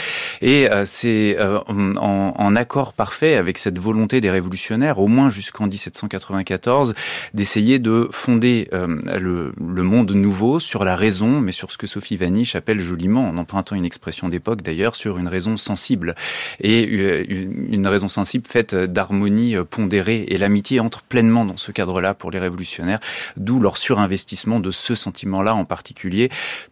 [0.40, 5.66] Et euh, c'est euh, en, accord parfait avec cette volonté des révolutionnaires, au moins jusqu'en
[5.66, 6.94] 1794,
[7.34, 12.16] d'essayer de fonder le, le, monde nouveau sur la raison, mais sur ce que Sophie
[12.16, 16.14] Vanish appelle joliment, en empruntant une expression d'époque d'ailleurs, sur une raison sensible.
[16.60, 20.24] Et une raison sensible faite d'harmonie pondérée.
[20.28, 23.00] Et l'amitié entre pleinement dans ce cadre-là pour les révolutionnaires,
[23.36, 26.17] d'où leur surinvestissement de ce sentiment-là en particulier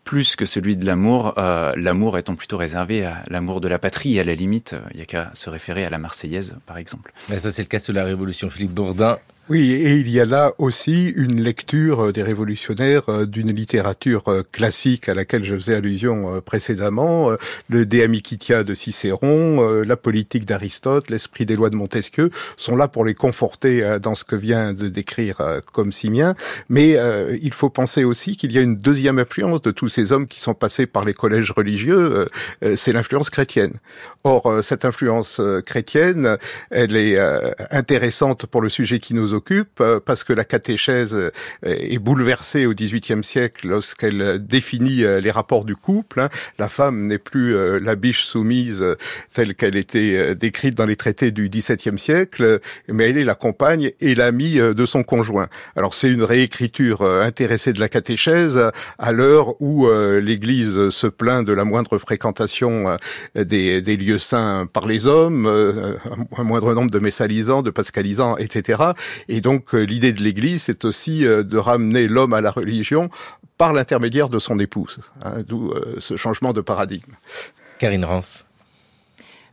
[0.04, 4.18] plus que celui de l'amour, euh, l'amour étant plutôt réservé à l'amour de la patrie.
[4.18, 7.12] À la limite, euh, il n'y a qu'à se référer à la Marseillaise, par exemple.
[7.38, 8.50] Ça, c'est le cas sous la Révolution.
[8.50, 13.26] Philippe Bourdin, oui, et il y a là aussi une lecture euh, des révolutionnaires euh,
[13.26, 17.30] d'une littérature euh, classique à laquelle je faisais allusion précédemment,
[17.68, 22.88] le De Amicitia de Cicéron, la politique d'Aristote, l'esprit des lois de Montesquieu, sont là
[22.88, 25.36] pour les conforter dans ce que vient de décrire
[25.72, 26.34] comme Simien.
[26.68, 26.96] Mais
[27.40, 30.40] il faut penser aussi qu'il y a une deuxième influence de tous ces hommes qui
[30.40, 32.26] sont passés par les collèges religieux,
[32.76, 33.74] c'est l'influence chrétienne.
[34.24, 36.36] Or, cette influence chrétienne,
[36.70, 37.18] elle est
[37.70, 41.30] intéressante pour le sujet qui nous occupe, parce que la catéchèse
[41.62, 46.20] est bouleversée au XVIIIe siècle lorsqu'elle définit les rapports du couple.
[46.20, 46.28] Hein.
[46.58, 48.84] La femme n'est plus la biche soumise
[49.32, 53.92] telle qu'elle était décrite dans les traités du XVIIe siècle, mais elle est la compagne
[54.00, 55.48] et l'amie de son conjoint.
[55.76, 58.60] Alors c'est une réécriture intéressée de la catéchèse
[58.98, 62.96] à l'heure où l'Église se plaint de la moindre fréquentation
[63.34, 65.46] des lieux saints par les hommes,
[66.36, 68.82] un moindre nombre de messalisants, de pascalisants, etc.
[69.28, 73.10] Et donc euh, l'idée de l'Église, c'est aussi euh, de ramener l'homme à la religion
[73.58, 77.12] par l'intermédiaire de son épouse, hein, d'où euh, ce changement de paradigme.
[77.78, 78.45] Karine Rance.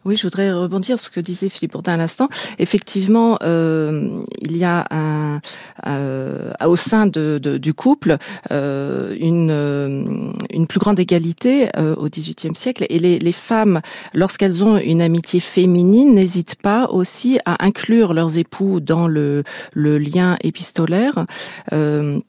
[0.05, 2.27] Oui, je voudrais rebondir sur ce que disait Philippe Bourdin à l'instant.
[2.59, 5.39] Effectivement, euh, il y a un,
[5.87, 8.17] euh, au sein de, de, du couple
[8.51, 13.81] euh, une, euh, une plus grande égalité euh, au XVIIIe siècle, et les, les femmes,
[14.13, 19.97] lorsqu'elles ont une amitié féminine, n'hésitent pas aussi à inclure leurs époux dans le, le
[19.97, 21.23] lien épistolaire.
[21.71, 22.19] Euh,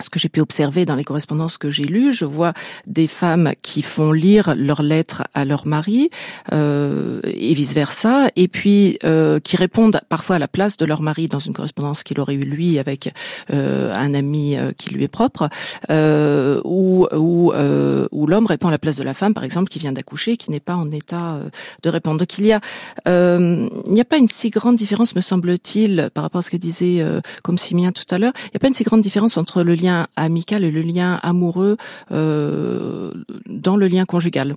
[0.00, 2.52] ce que j'ai pu observer dans les correspondances que j'ai lues, je vois
[2.86, 6.10] des femmes qui font lire leurs lettres à leur mari
[6.52, 11.02] euh, et vice versa, et puis euh, qui répondent parfois à la place de leur
[11.02, 13.12] mari dans une correspondance qu'il aurait eu lui avec
[13.52, 15.48] euh, un ami euh, qui lui est propre,
[15.90, 19.68] euh, ou où, euh, où l'homme répond à la place de la femme, par exemple,
[19.68, 21.40] qui vient d'accoucher, qui n'est pas en état
[21.82, 22.18] de répondre.
[22.18, 22.60] Donc il y a
[23.06, 26.56] il n'y a pas une si grande différence, me semble-t-il, par rapport à ce que
[26.56, 27.04] disait
[27.42, 29.74] comme Simien tout à l'heure, il n'y a pas une si grande différence entre le
[29.74, 31.76] lien amical et le lien amoureux
[32.12, 33.12] euh,
[33.46, 34.56] dans le lien conjugal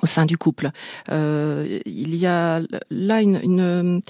[0.00, 0.70] au sein du couple.
[1.10, 4.02] Euh, il y a là une, une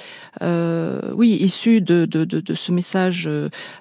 [0.43, 3.29] euh, oui issue de, de, de, de, ce message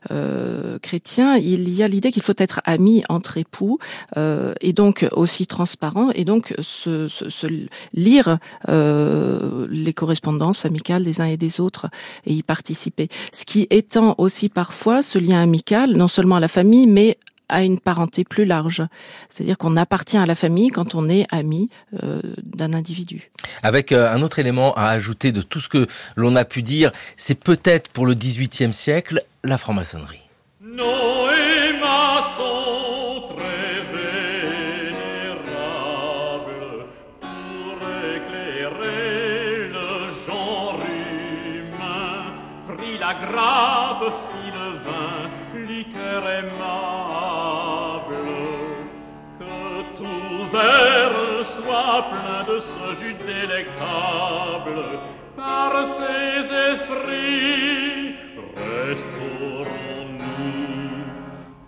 [0.10, 3.78] euh, chrétien, il y a l'idée qu'il faut être ami entre époux
[4.18, 7.48] euh, et donc aussi transparent et donc se, se, se
[7.94, 11.88] lire euh, les correspondances amicales des uns et des autres
[12.26, 13.10] et y participer.
[13.32, 17.18] Ce qui étend aussi parfois ce lien amical non seulement à la famille mais
[17.52, 18.84] à une parenté plus large.
[19.30, 21.70] C'est-à-dire qu'on appartient à la famille quand on est ami
[22.02, 23.30] euh, d'un individu.
[23.62, 26.92] Avec euh, un autre élément à ajouter de tout ce que l'on a pu dire,
[27.18, 30.22] c'est peut-être pour le XVIIIe siècle la franc-maçonnerie.
[52.52, 54.84] De ce jus délectable
[55.38, 56.40] par ces
[56.72, 58.16] esprits
[58.58, 59.70] restaurons-nous.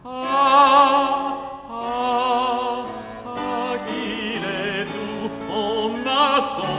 [0.06, 1.38] Ah,
[1.72, 2.86] ah,
[3.26, 6.76] ah qu'il est doux en maçon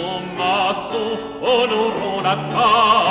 [0.00, 1.10] en maçon
[1.42, 3.01] honorons la table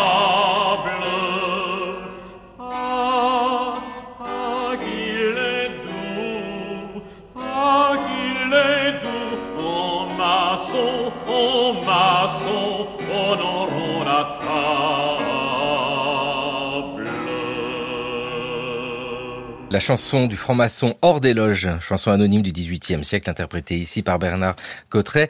[19.71, 24.19] La chanson du franc-maçon hors des loges, chanson anonyme du XVIIIe siècle interprétée ici par
[24.19, 24.57] Bernard
[24.89, 25.29] Cotteret.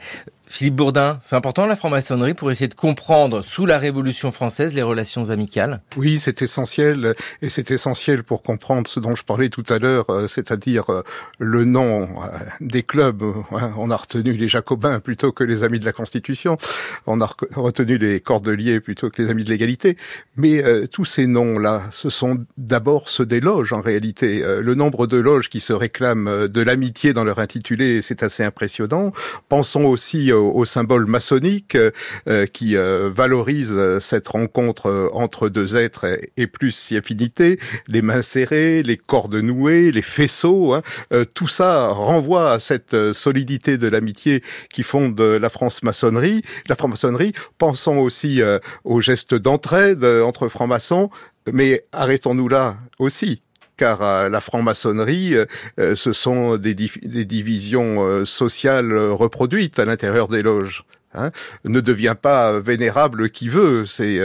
[0.52, 4.82] Philippe Bourdin, c'est important la franc-maçonnerie pour essayer de comprendre sous la Révolution française les
[4.82, 5.80] relations amicales?
[5.96, 10.10] Oui, c'est essentiel et c'est essentiel pour comprendre ce dont je parlais tout à l'heure,
[10.10, 11.02] euh, c'est-à-dire euh,
[11.38, 12.28] le nom euh,
[12.60, 13.22] des clubs.
[13.52, 13.72] Hein.
[13.78, 16.58] On a retenu les Jacobins plutôt que les Amis de la Constitution,
[17.06, 19.96] on a retenu les Cordeliers plutôt que les Amis de l'égalité,
[20.36, 24.42] mais tous ces noms-là, ce sont d'abord ceux des loges en réalité.
[24.60, 29.12] le nombre de loges qui se réclament de l'amitié dans leur intitulé, c'est assez impressionnant.
[29.48, 36.46] Pensons aussi au, symbole maçonnique euh, qui euh, valorise cette rencontre entre deux êtres et,
[36.46, 41.88] plus si affinité, les mains serrées, les cordes nouées, les faisceaux, hein, euh, tout ça
[41.88, 46.42] renvoie à cette solidité de l'amitié qui fonde la France-maçonnerie.
[46.68, 48.40] La franc-maçonnerie, pensons aussi
[48.84, 51.10] aux gestes d'entraide entre francs-maçons,
[51.50, 53.42] mais arrêtons-nous là aussi
[53.82, 55.44] car euh, la franc-maçonnerie, euh,
[55.80, 60.84] euh, ce sont des, divisions sociales reproduites à l'intérieur des loges.
[61.14, 61.30] Hein,
[61.64, 63.84] ne devient pas vénérable qui veut.
[63.84, 64.18] C'est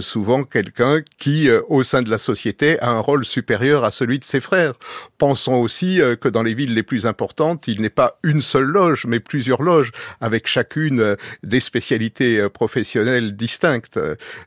[0.00, 4.24] souvent quelqu'un qui, au sein de la société, a un rôle supérieur à celui de
[4.24, 4.74] ses frères.
[5.18, 9.04] Pensons aussi que dans les villes les plus importantes, il n'est pas une seule loge,
[9.06, 9.90] mais plusieurs loges,
[10.22, 14.00] avec chacune des spécialités professionnelles distinctes.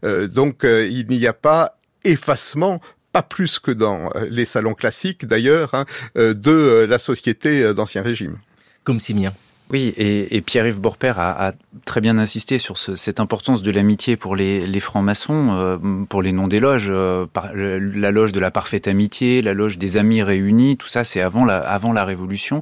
[0.03, 2.79] donc, il n'y a pas effacement
[3.15, 5.85] pas plus que dans euh, les salons classiques d'ailleurs, hein,
[6.17, 8.39] euh, de euh, la société d'Ancien Régime.
[8.83, 9.31] Comme Simien.
[9.71, 11.51] Oui, et, et Pierre-Yves Borpère a, a,
[11.85, 16.21] très bien insisté sur ce, cette importance de l'amitié pour les, les francs-maçons, euh, pour
[16.21, 19.97] les noms des loges, euh, par, la loge de la parfaite amitié, la loge des
[19.97, 22.61] amis réunis, tout ça c'est avant la, avant la Révolution.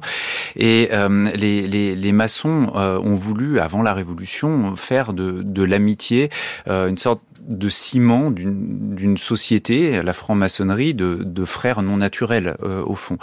[0.56, 5.62] Et euh, les, les, les, maçons euh, ont voulu, avant la Révolution, faire de, de
[5.62, 6.30] l'amitié
[6.68, 12.82] euh, une sorte de ciment d'une société, la franc-maçonnerie, de, de, frères non naturels, euh,
[12.84, 13.18] au fond.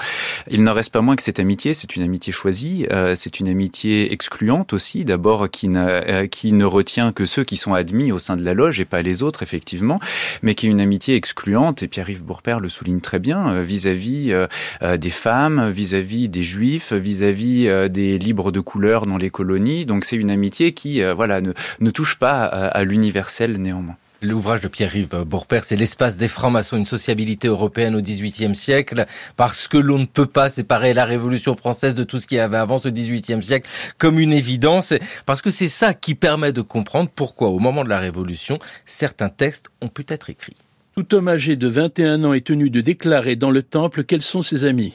[0.49, 3.47] Il n'en reste pas moins que cette amitié, c'est une amitié choisie, euh, c'est une
[3.47, 8.19] amitié excluante aussi, d'abord qui, euh, qui ne retient que ceux qui sont admis au
[8.19, 9.99] sein de la loge et pas les autres, effectivement,
[10.43, 14.31] mais qui est une amitié excluante, et Pierre-Yves Bourpère le souligne très bien, euh, vis-à-vis
[14.31, 19.85] -vis, des femmes, vis-à-vis -vis des juifs, vis-à-vis des libres de couleur dans les colonies.
[19.85, 23.95] Donc c'est une amitié qui voilà, ne, ne touche pas à l'universel néanmoins.
[24.23, 29.05] L'ouvrage de Pierre-Yves Bourpère, c'est l'espace des francs-maçons, une sociabilité européenne au XVIIIe siècle,
[29.35, 32.39] parce que l'on ne peut pas séparer la Révolution française de tout ce qu'il y
[32.39, 34.93] avait avant ce XVIIIe siècle comme une évidence,
[35.25, 39.29] parce que c'est ça qui permet de comprendre pourquoi, au moment de la Révolution, certains
[39.29, 40.57] textes ont pu être écrits.
[40.95, 44.43] Tout homme âgé de 21 ans est tenu de déclarer dans le temple quels sont
[44.43, 44.93] ses amis.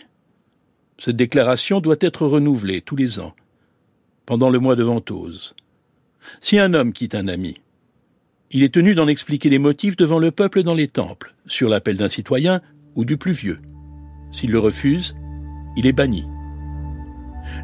[0.98, 3.34] Cette déclaration doit être renouvelée tous les ans,
[4.24, 5.56] pendant le mois de Ventose.
[6.40, 7.60] Si un homme quitte un ami,
[8.50, 11.96] il est tenu d'en expliquer les motifs devant le peuple dans les temples, sur l'appel
[11.96, 12.60] d'un citoyen
[12.94, 13.60] ou du plus vieux.
[14.30, 15.16] S'il le refuse,
[15.76, 16.26] il est banni.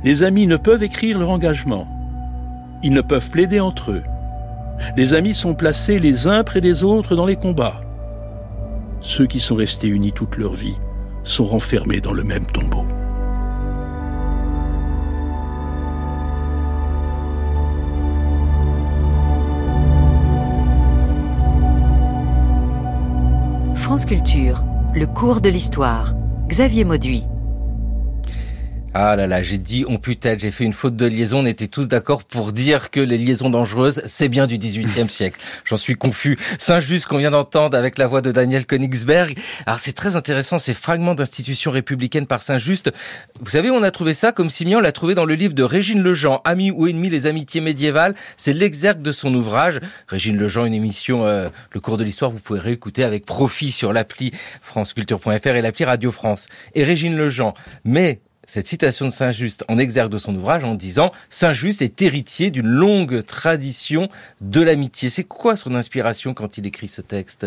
[0.05, 1.87] Les amis ne peuvent écrire leur engagement.
[2.83, 4.03] Ils ne peuvent plaider entre eux.
[4.97, 7.83] Les amis sont placés les uns près des autres dans les combats.
[9.01, 10.77] Ceux qui sont restés unis toute leur vie
[11.23, 12.85] sont renfermés dans le même tombeau.
[23.93, 26.15] France Culture, le cours de l'histoire.
[26.49, 27.25] Xavier Mauduit.
[28.95, 31.67] Ah là là, j'ai dit on peut-être, j'ai fait une faute de liaison, on était
[31.67, 35.41] tous d'accord pour dire que les liaisons dangereuses, c'est bien du 18e siècle.
[35.65, 36.39] J'en suis confus.
[36.59, 39.39] Saint-Just qu'on vient d'entendre avec la voix de Daniel Königsberg.
[39.65, 42.93] Alors c'est très intéressant ces fragments d'institutions républicaines par Saint-Just.
[43.41, 46.03] Vous savez, on a trouvé ça comme Simeon l'a trouvé dans le livre de Régine
[46.03, 48.15] Lejean, Amis ou ennemis les amitiés médiévales.
[48.37, 49.81] C'est l'exergue de son ouvrage.
[50.07, 53.95] Régine Lejean, une émission, euh, le cours de l'histoire, vous pouvez réécouter avec profit sur
[53.95, 56.49] l'appli franceculture.fr et l'appli Radio France.
[56.75, 57.55] Et Régine Lejean,
[57.87, 58.21] mais
[58.53, 62.67] cette citation de Saint-Just en exergue de son ouvrage en disant Saint-Just est héritier d'une
[62.67, 64.11] longue tradition
[64.43, 65.09] de l'amitié.
[65.09, 67.47] C'est quoi son inspiration quand il écrit ce texte?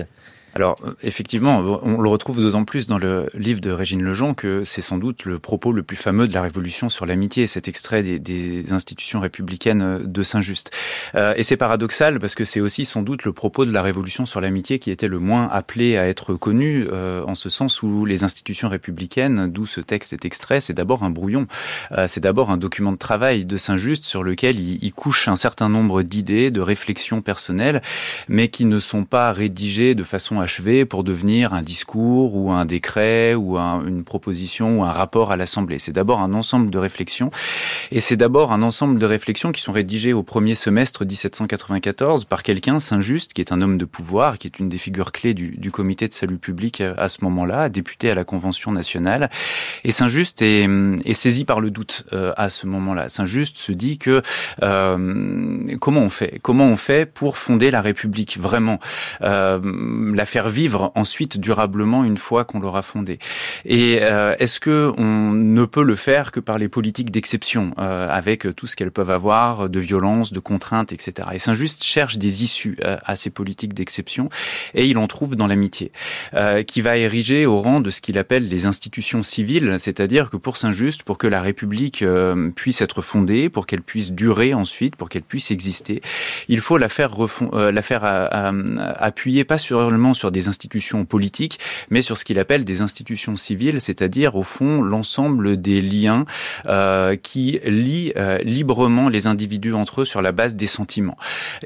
[0.56, 4.82] Alors effectivement, on le retrouve d'autant plus dans le livre de Régine Lejean que c'est
[4.82, 8.72] sans doute le propos le plus fameux de la Révolution sur l'amitié, cet extrait des,
[8.72, 10.72] institutions républicaines de Saint-Just.
[11.16, 14.26] Euh, et c'est paradoxal parce que c'est aussi sans doute le propos de la Révolution
[14.26, 18.06] sur l'amitié qui était le moins appelé à être connu, euh, en ce sens où
[18.06, 21.48] les institutions républicaines, d'où ce texte est extrait, c'est d'abord un brouillon,
[21.92, 25.68] euh, c'est d'abord un document de travail de Saint-Just sur lequel il couche un certain
[25.68, 27.82] nombre d'idées, de réflexions personnelles,
[28.30, 30.45] mais qui ne sont pas rédigées de façon
[30.88, 35.38] pour devenir un discours ou un décret ou un, une proposition ou un rapport à
[35.38, 35.80] l'Assemblée.
[35.80, 37.32] C'est d'abord un ensemble de réflexions
[37.92, 42.44] et c'est d'abord un ensemble de réflexions qui sont rédigées au premier semestre 1794 par
[42.44, 45.72] quelqu'un, Saint-Just, qui est un homme de pouvoir, qui est une des figures clés du,
[45.72, 49.30] comité de salut public à ce moment-là, député à la Convention nationale.
[49.84, 50.68] Et Saint-Just est,
[51.06, 53.10] est, saisi par le doute euh, à ce moment-là.
[53.10, 54.22] Saint-Just se dit que
[54.64, 56.40] euh, comment on fait?
[56.42, 58.80] Comment on fait pour fonder la République vraiment?
[59.22, 59.60] Euh,
[60.36, 63.20] faire vivre ensuite durablement une fois qu'on l'aura fondée.
[63.64, 68.10] Et euh, est-ce que on ne peut le faire que par les politiques d'exception, euh,
[68.12, 71.30] avec tout ce qu'elles peuvent avoir de violence, de contraintes, etc.
[71.32, 74.28] Et Saint-Just cherche des issues euh, à ces politiques d'exception,
[74.74, 75.94] et il en trouve dans l'amitié,
[76.34, 80.36] euh, qui va ériger au rang de ce qu'il appelle les institutions civiles, c'est-à-dire que
[80.36, 84.98] pour Saint-Just, pour que la République euh, puisse être fondée, pour qu'elle puisse durer ensuite,
[84.98, 86.02] pour qu'elle puisse exister,
[86.50, 87.16] il faut la faire,
[87.54, 91.60] euh, la faire appuyer pas seulement sur sur des institutions politiques,
[91.92, 96.26] mais sur ce qu'il appelle des institutions civiles, c'est-à-dire au fond l'ensemble des liens
[96.66, 101.16] euh, qui lient euh, librement les individus entre eux sur la base des sentiments.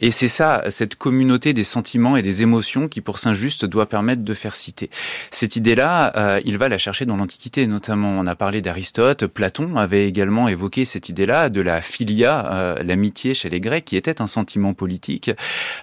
[0.01, 4.23] Et c'est ça, cette communauté des sentiments et des émotions qui, pour Saint-Just, doit permettre
[4.23, 4.89] de faire citer.
[5.31, 8.09] Cette idée-là, euh, il va la chercher dans l'Antiquité, notamment.
[8.09, 13.33] On a parlé d'Aristote, Platon avait également évoqué cette idée-là de la philia, euh, l'amitié
[13.33, 15.31] chez les Grecs, qui était un sentiment politique,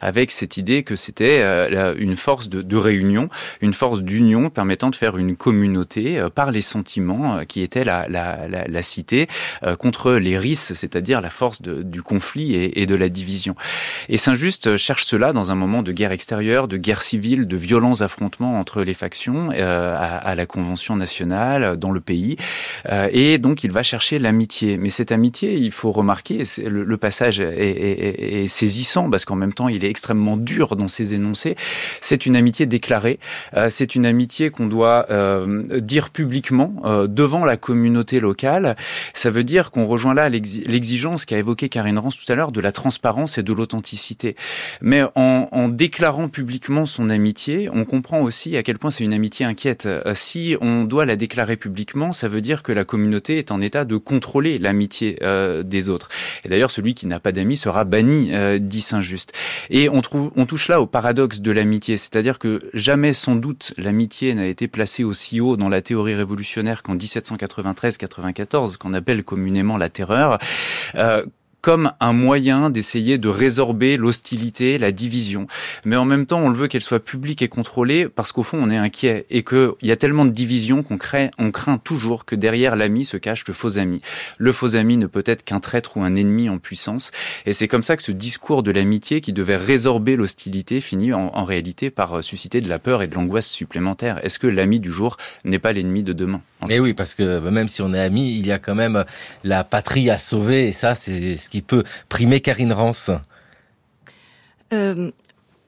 [0.02, 3.28] avec cette idée que c'était euh, une force de de, réunion,
[3.60, 8.48] une force d'union permettant de faire une communauté par les sentiments qui était la, la,
[8.48, 9.26] la, la cité
[9.78, 13.54] contre les risques, c'est-à-dire la force de, du conflit et, et, de la division.
[14.08, 18.00] Et Saint-Just cherche cela dans un moment de guerre extérieure, de guerre civile, de violents
[18.00, 22.36] affrontements entre les factions euh, à, à, la Convention nationale dans le pays.
[22.90, 24.76] Euh, et donc il va chercher l'amitié.
[24.78, 29.36] Mais cette amitié, il faut remarquer, le, le, passage est, est, est saisissant parce qu'en
[29.36, 31.56] même temps il est extrêmement dur dans ses énoncés.
[32.00, 33.18] C'est une amitié déclarée.
[33.56, 38.76] Euh, c'est une amitié qu'on doit euh, dire publiquement euh, devant la communauté locale.
[39.14, 42.60] Ça veut dire qu'on rejoint là l'exigence qu'a évoqué Karine Rance tout à l'heure de
[42.60, 44.36] la transparence et de l'authenticité.
[44.80, 49.44] Mais en, déclarant publiquement son amitié, on comprend aussi à quel point c'est une amitié
[49.44, 49.88] inquiète.
[50.14, 53.84] Si on doit la déclarer publiquement, ça veut dire que la communauté est en état
[53.84, 55.18] de contrôler l'amitié
[55.64, 56.08] des autres.
[56.44, 58.30] Et d'ailleurs, celui qui n'a pas d'amis sera banni,
[58.60, 59.32] dit Saint-Just.
[59.70, 63.74] Et on, trouve, on touche là au paradoxe de l'amitié, c'est-à-dire que jamais sans doute
[63.76, 69.76] l'amitié n'a été placée aussi haut dans la théorie révolutionnaire qu'en 1793-94, qu'on appelle communément
[69.76, 70.38] la terreur.
[70.94, 71.24] Euh,
[71.66, 75.48] comme un moyen d'essayer de résorber l'hostilité, la division.
[75.84, 78.58] Mais en même temps, on le veut qu'elle soit publique et contrôlée parce qu'au fond,
[78.62, 82.24] on est inquiet et qu'il y a tellement de divisions qu'on crée, on craint toujours
[82.24, 84.00] que derrière l'ami se cache le faux ami.
[84.38, 87.10] Le faux ami ne peut être qu'un traître ou un ennemi en puissance.
[87.46, 91.34] Et c'est comme ça que ce discours de l'amitié qui devait résorber l'hostilité finit en,
[91.34, 94.24] en, réalité par susciter de la peur et de l'angoisse supplémentaire.
[94.24, 96.42] Est-ce que l'ami du jour n'est pas l'ennemi de demain?
[96.68, 99.04] Mais oui, parce que même si on est amis, il y a quand même
[99.44, 103.10] la patrie à sauver et ça, c'est ce qui peut primer Karine Rance
[104.72, 105.12] euh,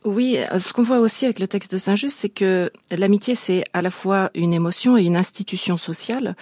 [0.04, 3.82] oui, ce qu'on voit aussi avec le texte de Saint-Just, c'est que l'amitié, c'est à
[3.82, 6.36] la fois une émotion et une institution sociale.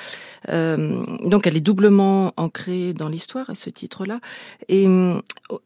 [0.51, 4.21] Euh, donc, elle est doublement ancrée dans l'histoire, à ce titre-là.
[4.69, 4.87] Et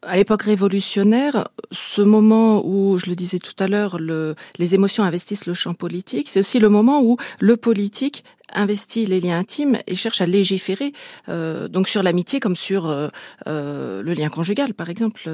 [0.03, 5.03] à l'époque révolutionnaire, ce moment où, je le disais tout à l'heure, le, les émotions
[5.03, 8.24] investissent le champ politique, c'est aussi le moment où le politique
[8.55, 10.93] investit les liens intimes et cherche à légiférer,
[11.29, 13.09] euh, donc sur l'amitié comme sur euh,
[13.47, 15.31] euh, le lien conjugal, par exemple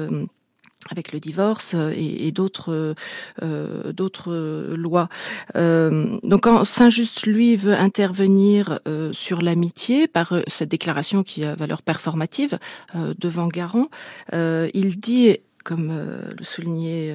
[0.91, 2.95] avec le divorce et, d'autres
[3.91, 5.09] d'autres lois.
[5.55, 8.79] Donc quand Saint-Just lui veut intervenir
[9.11, 12.57] sur l'amitié par cette déclaration qui a valeur performative
[13.17, 13.89] devant Garon,
[14.31, 17.13] il dit comme le soulignait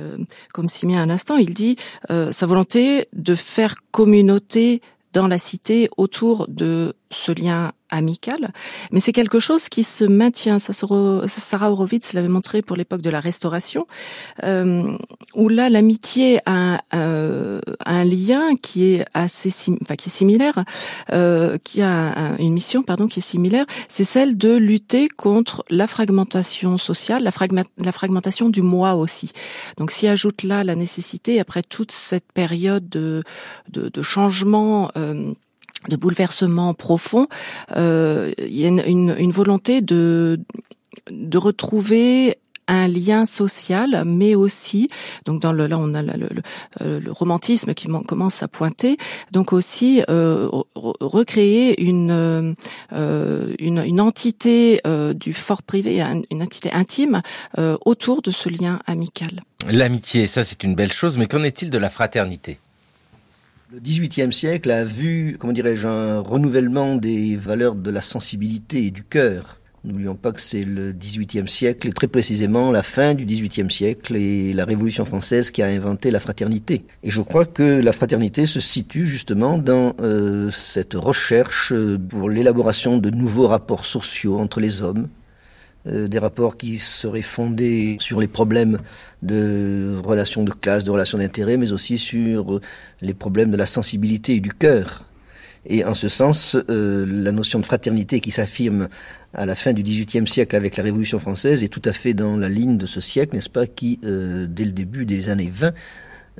[0.52, 1.76] comme Simien un instant, il dit
[2.08, 4.82] sa volonté de faire communauté
[5.12, 8.52] dans la cité autour de ce lien amical,
[8.90, 10.58] mais c'est quelque chose qui se maintient.
[10.58, 13.86] Sarah Horowitz l'avait montré pour l'époque de la Restauration,
[14.42, 14.96] euh,
[15.34, 20.64] où là l'amitié a, un lien qui est assez, similaire,
[21.12, 25.86] euh, qui a une mission pardon qui est similaire, c'est celle de lutter contre la
[25.86, 29.32] fragmentation sociale, la, fragmentation du moi aussi.
[29.76, 33.22] Donc s'y ajoute là la nécessité après toute cette période de,
[34.02, 34.90] changement.
[34.96, 35.32] Euh,
[35.88, 37.26] de bouleversement profond,
[37.76, 40.40] euh, il y a une, volonté de
[41.10, 42.36] de retrouver
[42.68, 44.88] un lien social, mais aussi,
[45.24, 46.28] donc dans le là on a le,
[46.80, 48.98] euh, romantisme qui commence à pointer,
[49.32, 52.54] donc aussi euh, recréer une,
[52.92, 54.80] une, entité
[55.14, 57.22] du fort privé, une entité intime
[57.84, 59.42] autour de ce lien amical.
[59.68, 62.58] L'amitié, ça c'est une belle chose, mais qu'en est-il de la fraternité?
[63.72, 68.90] Le XVIIIe siècle a vu, comment dirais-je, un renouvellement des valeurs de la sensibilité et
[68.90, 69.60] du cœur.
[69.82, 74.14] N'oublions pas que c'est le XVIIIe siècle, et très précisément la fin du XVIIIe siècle
[74.14, 76.84] et la Révolution française qui a inventé la fraternité.
[77.02, 81.72] Et je crois que la fraternité se situe justement dans euh, cette recherche
[82.10, 85.08] pour l'élaboration de nouveaux rapports sociaux entre les hommes,
[85.86, 88.78] euh, des rapports qui seraient fondés sur les problèmes
[89.22, 92.60] de relations de classe, de relations d'intérêt, mais aussi sur
[93.00, 95.04] les problèmes de la sensibilité et du cœur.
[95.64, 98.88] Et en ce sens, euh, la notion de fraternité qui s'affirme
[99.32, 102.36] à la fin du XVIIIe siècle avec la Révolution française est tout à fait dans
[102.36, 105.72] la ligne de ce siècle, n'est-ce pas, qui, euh, dès le début des années 20,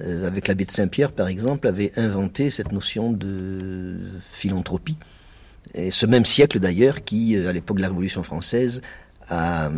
[0.01, 3.97] euh, avec l'abbé de Saint-Pierre par exemple, avait inventé cette notion de
[4.33, 4.97] philanthropie.
[5.75, 8.83] Et ce même siècle d'ailleurs qui, à l'époque de la Révolution française,
[9.29, 9.71] a euh,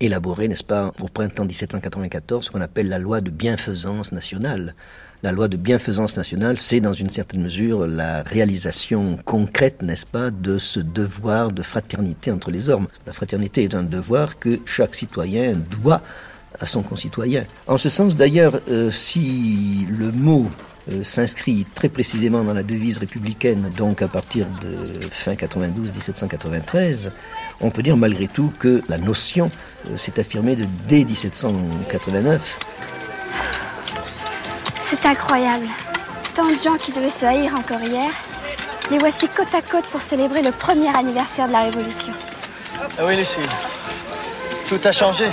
[0.00, 4.74] élaboré, n'est-ce pas, au printemps 1794, ce qu'on appelle la loi de bienfaisance nationale.
[5.22, 10.32] La loi de bienfaisance nationale, c'est dans une certaine mesure la réalisation concrète, n'est-ce pas,
[10.32, 12.88] de ce devoir de fraternité entre les hommes.
[13.06, 16.02] La fraternité est un devoir que chaque citoyen doit
[16.60, 17.44] à son concitoyen.
[17.66, 20.48] En ce sens, d'ailleurs, euh, si le mot
[20.90, 27.10] euh, s'inscrit très précisément dans la devise républicaine, donc à partir de fin 92-1793,
[27.60, 29.50] on peut dire malgré tout que la notion
[29.88, 32.58] euh, s'est affirmée de, dès 1789
[34.82, 35.66] C'est incroyable.
[36.34, 38.10] Tant de gens qui devaient se haïr encore hier,
[38.90, 42.12] les voici côte à côte pour célébrer le premier anniversaire de la Révolution.
[42.98, 43.38] Ah oui, Lucie.
[44.68, 45.26] Tout a changé.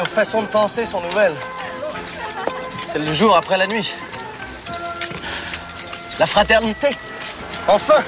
[0.00, 1.34] Nos façons de penser sont nouvelles.
[2.86, 3.92] C'est le jour après la nuit.
[6.18, 6.88] La fraternité.
[7.68, 8.02] Enfin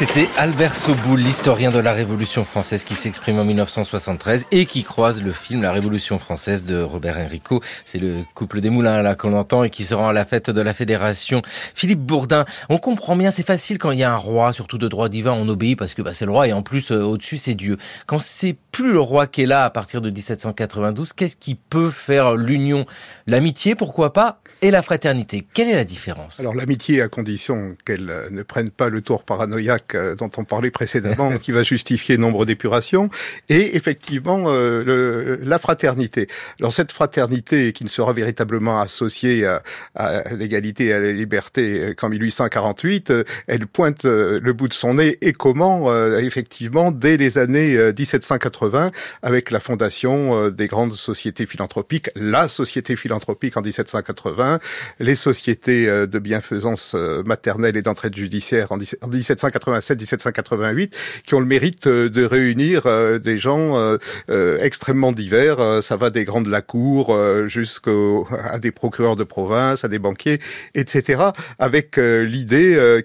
[0.00, 5.20] C'était Albert Soboul, l'historien de la Révolution française qui s'exprime en 1973 et qui croise
[5.20, 7.60] le film La Révolution française de Robert Enrico.
[7.84, 10.48] C'est le couple des moulins là qu'on entend et qui se rend à la fête
[10.48, 11.42] de la Fédération.
[11.74, 14.88] Philippe Bourdin, on comprend bien, c'est facile quand il y a un roi, surtout de
[14.88, 17.36] droit divin, on obéit parce que bah, c'est le roi et en plus euh, au-dessus
[17.36, 17.76] c'est Dieu.
[18.06, 21.90] Quand c'est plus le roi qui est là à partir de 1792, qu'est-ce qui peut
[21.90, 22.86] faire l'union,
[23.26, 26.40] l'amitié, pourquoi pas, et la fraternité Quelle est la différence?
[26.40, 30.44] Alors l'amitié à condition qu'elle euh, ne prenne pas le tour paranoïaque euh, dont on
[30.44, 33.10] parlait précédemment, qui va justifier nombre d'épurations,
[33.48, 36.28] et effectivement euh, le, la fraternité.
[36.58, 39.62] Alors cette fraternité qui ne sera véritablement associée à,
[39.94, 44.94] à l'égalité et à la liberté qu'en 1848, euh, elle pointe le bout de son
[44.94, 48.90] nez et comment effectivement dès les années 1780
[49.22, 54.58] avec la fondation des grandes sociétés philanthropiques, la société philanthropique en 1780,
[54.98, 61.86] les sociétés de bienfaisance maternelle et d'entraide judiciaire en 1780 1788 qui ont le mérite
[61.86, 65.82] euh, de réunir euh, des gens euh, extrêmement divers.
[65.82, 67.16] Ça va des grands de la cour
[67.46, 70.38] jusqu'à des procureurs de province, à des banquiers,
[70.74, 71.22] etc.
[71.58, 73.02] Avec l'idée,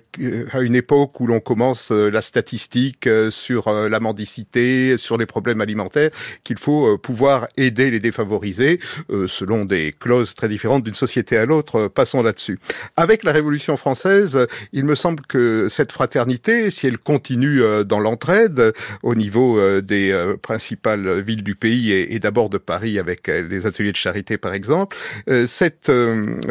[0.51, 6.11] à une époque où l'on commence la statistique sur la mendicité, sur les problèmes alimentaires,
[6.43, 8.79] qu'il faut pouvoir aider les défavorisés
[9.27, 11.87] selon des clauses très différentes d'une société à l'autre.
[11.87, 12.59] Passons là-dessus.
[12.97, 17.99] Avec la Révolution française, il me semble que cette fraternité, si elle continue euh, dans
[17.99, 23.27] l'entraide au niveau euh, des euh, principales villes du pays et, d'abord de Paris avec
[23.27, 24.97] les ateliers de charité par exemple,
[25.45, 25.91] cette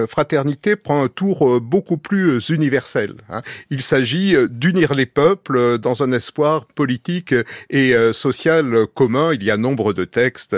[0.08, 3.14] fraternité prend un tour beaucoup plus universel.
[3.30, 3.42] Hein.
[3.70, 7.34] Il s'agit d'unir les peuples dans un espoir politique
[7.70, 9.32] et social commun.
[9.32, 10.56] Il y a nombre de textes,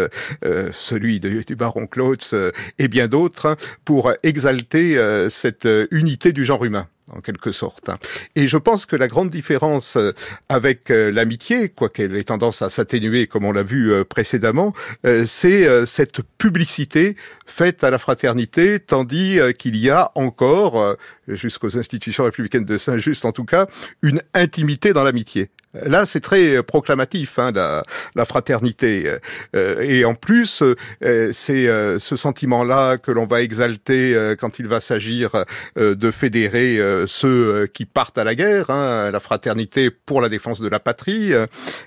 [0.73, 2.23] celui du baron Claude
[2.79, 4.99] et bien d'autres, hein, pour exalter
[5.31, 7.91] cette unité du genre humain en quelque sorte.
[8.35, 10.13] Et je pense que la grande différence euh,
[10.49, 14.73] avec euh, l'amitié, quoiqu'elle ait tendance à s'atténuer comme on l'a vu euh, précédemment,
[15.25, 20.97] c'est cette publicité faite à la fraternité, tandis qu'il y a encore,
[21.29, 23.67] jusqu'aux institutions républicaines de Saint-Just en tout cas,
[24.03, 25.51] une intimité dans l'amitié.
[25.85, 27.83] Là, c'est très proclamatif, hein, la,
[28.15, 29.17] la, fraternité.
[29.55, 30.63] et en plus,
[31.01, 31.67] c'est
[31.99, 35.45] ce sentiment-là que l'on va exalter quand il va s'agir
[35.77, 40.61] de fédérer ceux euh, qui partent à la guerre, hein, la fraternité pour la défense
[40.61, 41.33] de la patrie.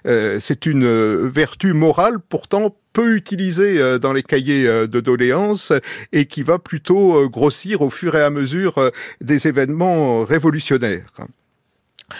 [0.05, 5.73] Euh, c'est une vertu morale pourtant peu utilisée dans les cahiers de doléances
[6.11, 11.13] et qui va plutôt grossir au fur et à mesure des événements révolutionnaires.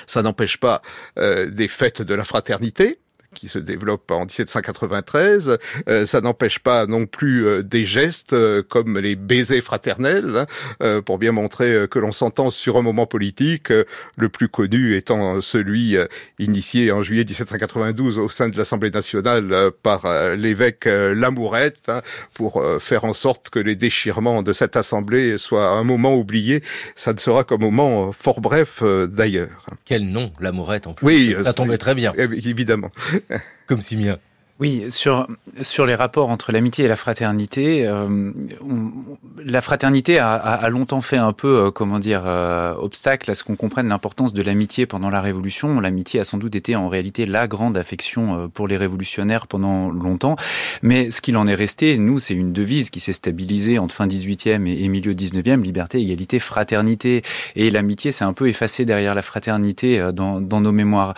[0.08, 0.82] Ça n'empêche pas
[1.18, 3.00] des fêtes de la fraternité,
[3.34, 5.58] qui se développe en 1793.
[5.88, 10.46] Euh, ça n'empêche pas non plus euh, des gestes euh, comme les baisers fraternels,
[10.80, 13.72] hein, pour bien montrer que l'on s'entend sur un moment politique,
[14.18, 15.98] le plus connu étant celui
[16.40, 22.02] initié en juillet 1792 au sein de l'Assemblée nationale par l'évêque Lamourette, hein,
[22.34, 26.62] pour faire en sorte que les déchirements de cette Assemblée soient un moment oublié.
[26.96, 29.66] Ça ne sera qu'un moment fort bref d'ailleurs.
[29.86, 31.06] Quel nom, Lamourette en plus.
[31.06, 32.14] Oui, ça tombait très bien.
[32.18, 32.92] Évidemment.
[33.68, 34.20] Comme Simien.
[34.60, 35.26] Oui, sur
[35.62, 38.32] sur les rapports entre l'amitié et la fraternité, euh,
[39.44, 43.46] la fraternité a, a, longtemps fait un peu, euh, comment dire, euh, obstacle à ce
[43.46, 45.80] qu'on comprenne l'importance de l'amitié pendant la Révolution.
[45.80, 49.90] L'amitié a sans doute été en réalité la grande affection euh, pour les révolutionnaires pendant
[49.92, 50.36] longtemps,
[50.82, 54.08] mais ce qu'il en est resté, nous, c'est une devise qui s'est stabilisée entre fin
[54.08, 57.22] 18e et, milieu 19e, liberté, égalité, fraternité,
[57.56, 61.14] et l'amitié s'est un peu effacée derrière la fraternité euh, dans, dans nos mémoires.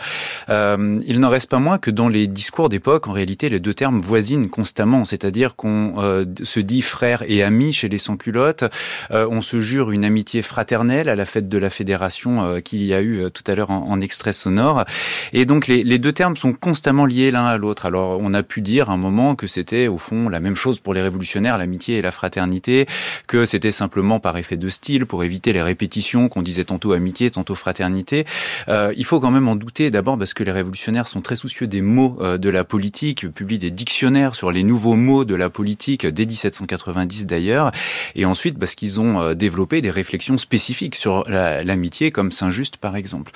[0.48, 3.98] il n'en reste pas moins que dans les discours d'époque, en réalité les deux termes
[3.98, 8.64] voisinent constamment, c'est-à-dire qu'on euh, se dit frère et ami chez les sans-culottes,
[9.10, 12.82] euh, on se jure une amitié fraternelle à la fête de la fédération euh, qu'il
[12.82, 14.84] y a eu tout à l'heure en, extrait sonore,
[15.32, 17.86] et donc les, les deux termes sont constamment liés l'un à l'autre.
[17.86, 20.80] Alors on a pu dire à un moment que c'était au fond la même chose
[20.80, 22.86] pour les révolutionnaires, l'amitié et la fraternité,
[23.28, 27.30] que c'était simplement par effet de style pour éviter les répétitions qu'on disait tantôt amitié,
[27.30, 28.24] tantôt fraternité.
[28.68, 31.82] il faut quand même en douter d'abord parce que les révolutionnaires sont très soucieux des
[31.82, 36.06] mots de la politique qui publie des dictionnaires sur les nouveaux mots de la politique
[36.06, 37.70] dès 1790 d'ailleurs,
[38.16, 42.96] et ensuite parce qu'ils ont euh, développé des réflexions spécifiques sur l'amitié, comme Saint-Just par
[42.96, 43.32] exemple.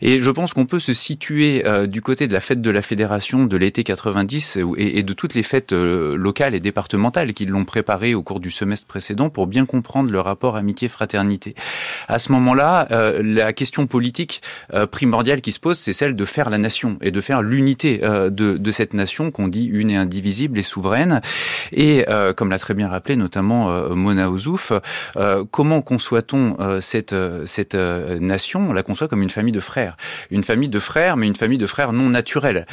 [0.00, 2.80] Et je pense qu'on peut se situer euh, du côté de la fête de la
[2.80, 7.44] Fédération de l'été 90 et, et, de toutes les fêtes euh, locales et départementales qui
[7.44, 11.54] l'ont préparé au cours du semestre précédent pour bien comprendre le rapport amitié-fraternité.
[12.08, 12.88] À ce moment-là,
[13.22, 14.42] la question politique
[14.90, 18.72] primordiale qui se pose, c'est celle de faire la nation et de faire l'unité de
[18.72, 21.20] cette nation qu'on dit une et indivisible et souveraine.
[21.72, 22.04] Et
[22.36, 24.72] comme l'a très bien rappelé notamment Mona Ozouf,
[25.50, 27.14] comment conçoit-on cette,
[27.44, 28.66] cette nation?
[28.68, 29.96] On la conçoit comme une famille de frères.
[30.30, 32.66] Une famille de frères, mais une famille de frères non naturels.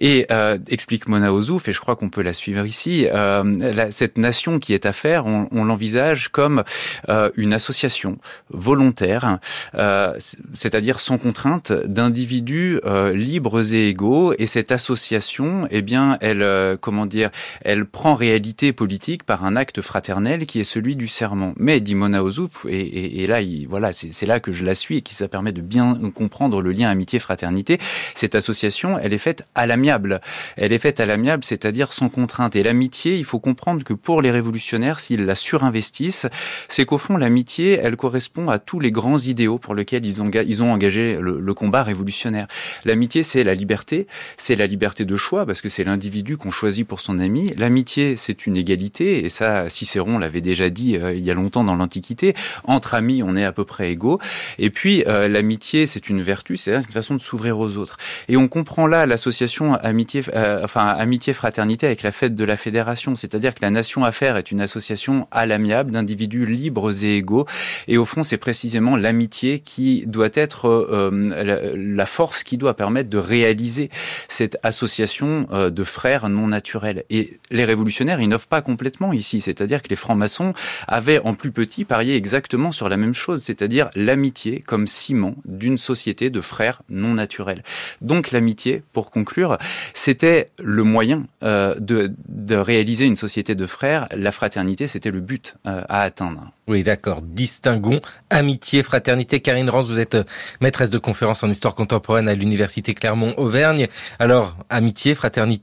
[0.00, 4.18] Et euh, explique Mona Ozouf, et je crois qu'on peut la suivre ici, euh, cette
[4.18, 6.64] nation qui est à faire, on, on l'envisage comme
[7.08, 8.18] euh, une association
[8.50, 9.38] volontaire,
[9.74, 10.14] euh,
[10.52, 14.34] c'est-à-dire sans contrainte, d'individus euh, libres et égaux.
[14.38, 15.82] Et cette association, eh
[16.20, 17.30] elle, euh, comment dire,
[17.62, 21.54] elle prend réalité politique par un acte fraternel qui est celui du serment.
[21.56, 25.02] Mais dit Mona Ozouf, et, là, il, voilà, c'est là que je la suis et
[25.02, 27.78] qui ça permet de bien comprendre le lien amitié-fraternité.
[28.14, 30.20] Cette association, elle est faite à l'amiable.
[30.56, 32.56] Elle est faite à l'amiable, c'est-à-dire sans contrainte.
[32.56, 36.26] Et l'amitié, il faut comprendre que pour les révolutionnaires, s'ils la surinvestissent,
[36.68, 40.30] c'est qu'au fond, l'amitié, elle correspond à tous les grands idéaux pour lesquels ils ont,
[40.30, 42.46] ils ont engagé le, le combat révolutionnaire.
[42.84, 46.84] L'amitié, c'est la liberté, c'est la liberté de choix, parce que c'est l'individu qu'on choisit
[46.84, 47.52] pour son ami.
[47.56, 51.62] L'amitié, c'est une égalité, et ça, Cicéron l'avait déjà dit euh, il y a longtemps
[51.62, 52.34] dans l'Antiquité.
[52.64, 54.18] Entre amis, on est à peu près égaux.
[54.58, 57.96] Et puis, euh, l'amitié, c'est une vertu, c'est une façon de s'ouvrir aux autres.
[58.26, 63.14] Et on comprend là l'association amitié, euh, enfin amitié-fraternité avec la fête de la fédération,
[63.14, 67.46] c'est-à-dire que la nation affaire est une association à l'amiable d'individus libres et égaux.
[67.86, 73.18] Et au fond, c'est précisément l'amitié qui doit être la, force qui doit permettre de
[73.18, 73.90] réaliser
[74.28, 77.04] cette association de frères non naturels.
[77.10, 80.54] Et les révolutionnaires innovent pas complètement ici, c'est-à-dire que les francs-maçons
[80.86, 85.78] avaient en plus petit parié exactement sur la même chose, c'est-à-dire l'amitié comme ciment d'une
[85.78, 87.62] société de frères non naturels.
[88.00, 89.58] Donc l'amitié, pour conclure,
[89.94, 94.06] c'était le moyen euh, de, de, réaliser une société de frères.
[94.14, 96.50] La fraternité, c'était le but euh, à atteindre.
[96.66, 97.22] Oui, d'accord.
[97.22, 98.00] Distinguons
[98.30, 99.40] amitié, fraternité.
[99.40, 100.24] Karine Rance, vous êtes euh,
[100.60, 103.88] maîtresse de conférences en histoire contemporaine à l'université Clermont-Auvergne.
[104.18, 105.57] Alors, amitié, fraternité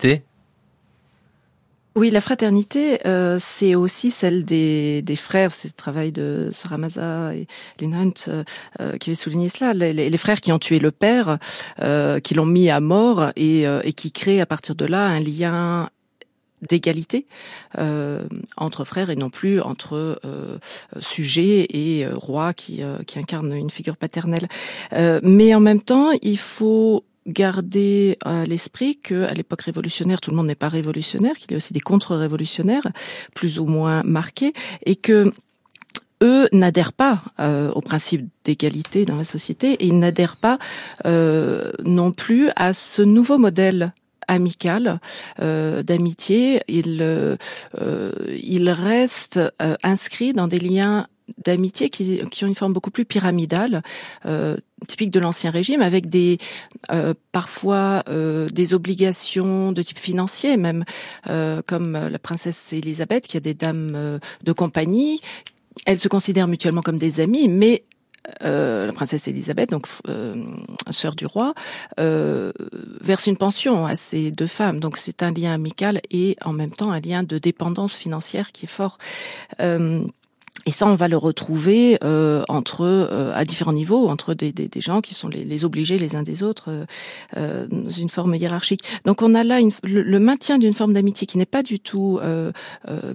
[1.98, 5.50] oui, la fraternité, euh, c'est aussi celle des, frères.
[5.50, 7.48] C'est le travail de Sarah Maza et
[7.80, 8.44] Lynn Hunt euh,
[8.82, 9.74] euh, qui avait souligné cela.
[9.74, 11.38] Les, frères qui ont tué le père,
[11.80, 15.22] euh, qui l'ont mis à mort et, euh, qui créent à partir de là un
[15.22, 15.90] lien
[16.62, 17.28] d'égalité
[17.78, 18.24] euh,
[18.58, 20.58] entre frères et non plus entre euh,
[21.00, 24.50] sujets et rois qui, qui incarnent une figure paternelle.
[24.92, 30.38] mais en même temps, il faut garder à l'esprit que à l'époque révolutionnaire, tout le
[30.38, 32.88] monde n'est pas révolutionnaire, qu'il y a aussi des contre-révolutionnaires
[33.34, 34.54] plus ou moins marqués,
[34.86, 35.32] et que
[36.24, 40.60] eux n'adhèrent pas euh, au principe d'égalité dans la société et ils n'adhèrent pas
[41.06, 43.94] euh, non plus à ce nouveau modèle
[44.28, 45.00] amical
[45.40, 46.62] euh, d'amitié.
[46.68, 47.38] Ils, euh,
[48.42, 51.08] ils restent euh, inscrits dans des liens
[51.44, 53.82] d'amitié qui, qui, ont une forme beaucoup plus pyramidale,
[54.26, 54.58] euh,
[54.88, 56.38] typique de l'ancien régime, avec des
[56.92, 60.86] euh, parfois euh, des obligations de type financier même,
[61.66, 65.22] comme la princesse Elisabeth qui a des dames de compagnie.
[65.86, 67.84] Elles se considèrent mutuellement comme des amies, mais
[68.42, 69.88] la princesse Elisabeth, donc
[70.90, 71.54] sœur du roi,
[71.98, 74.80] verse une pension à ces deux femmes.
[74.80, 78.66] Donc c'est un lien amical et en même temps un lien de dépendance financière qui
[78.66, 78.98] est fort.
[80.66, 84.82] Et ça, on va le retrouver euh, entre euh, à différents niveaux, entre des, des,
[84.82, 86.86] gens qui sont les, les, obligés les uns des autres euh,
[87.38, 88.82] euh, dans une forme hiérarchique.
[89.06, 92.20] Donc, on a là une, le, maintien d'une forme d'amitié qui n'est pas du tout
[92.24, 92.52] euh,
[92.90, 93.14] euh,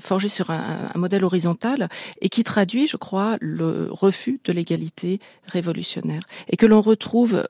[0.00, 1.88] forgée sur un, un, modèle horizontal
[2.22, 5.20] et qui traduit, je crois, le refus de l'égalité
[5.52, 7.46] révolutionnaire et que l'on retrouve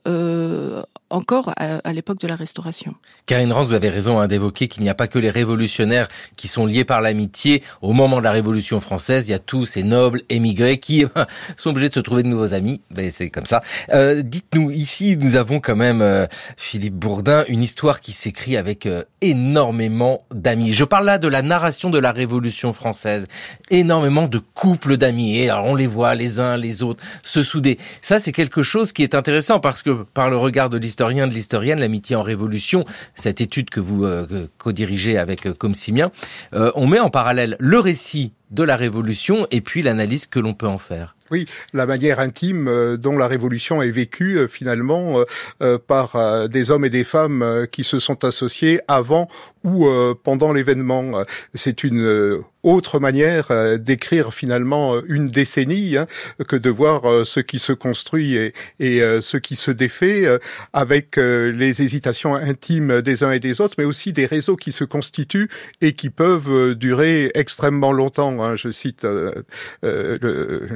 [1.11, 2.95] encore à, à l'époque de la Restauration.
[3.27, 6.49] Karine Rance, vous avez raison hein, d'évoquer qu'il n'y a pas que les révolutionnaires qui
[6.49, 7.63] sont liés par l'amitié.
[7.83, 11.05] Au moment de la Révolution française, il y a tous ces nobles émigrés qui
[11.57, 12.81] sont obligés de se trouver de nouveaux amis.
[12.91, 13.63] Ben, c'est comme ça.
[13.93, 16.27] Euh, Dites-nous, ici, nous avons quand même, euh,
[16.57, 20.73] Philippe Bourdin, une histoire qui s'écrit avec euh, énormément d'amis.
[20.73, 23.29] Je parle là de la narration de la Révolution française.
[23.71, 25.39] Énormément de couples d'amis.
[25.39, 27.79] Et alors, on les voit les uns les autres se souder.
[28.03, 31.35] Ça, c'est quelque chose qui est intéressant parce que par le regard de l'historien de
[31.35, 36.11] l'historienne, l'amitié en révolution, cette étude que vous euh, co-dirigez avec euh, Comsimien,
[36.55, 40.55] euh, on met en parallèle le récit de la Révolution et puis l'analyse que l'on
[40.55, 41.17] peut en faire.
[41.31, 45.23] Oui, la manière intime euh, dont la révolution est vécue euh, finalement
[45.63, 49.29] euh, par des hommes et des femmes qui se sont associés avant
[49.65, 49.89] ou
[50.23, 51.25] pendant l'événement.
[51.55, 56.07] C'est une autre manière d'écrire finalement une décennie hein,
[56.47, 60.27] que de voir ce qui se construit et, ce qui se défait
[60.73, 64.85] avec les hésitations intimes des uns et des autres, mais aussi des réseaux qui se
[64.85, 65.51] constituent
[65.81, 68.43] et qui peuvent durer extrêmement longtemps.
[68.43, 68.55] Hein.
[68.55, 69.45] Je cite le,
[69.83, 70.69] le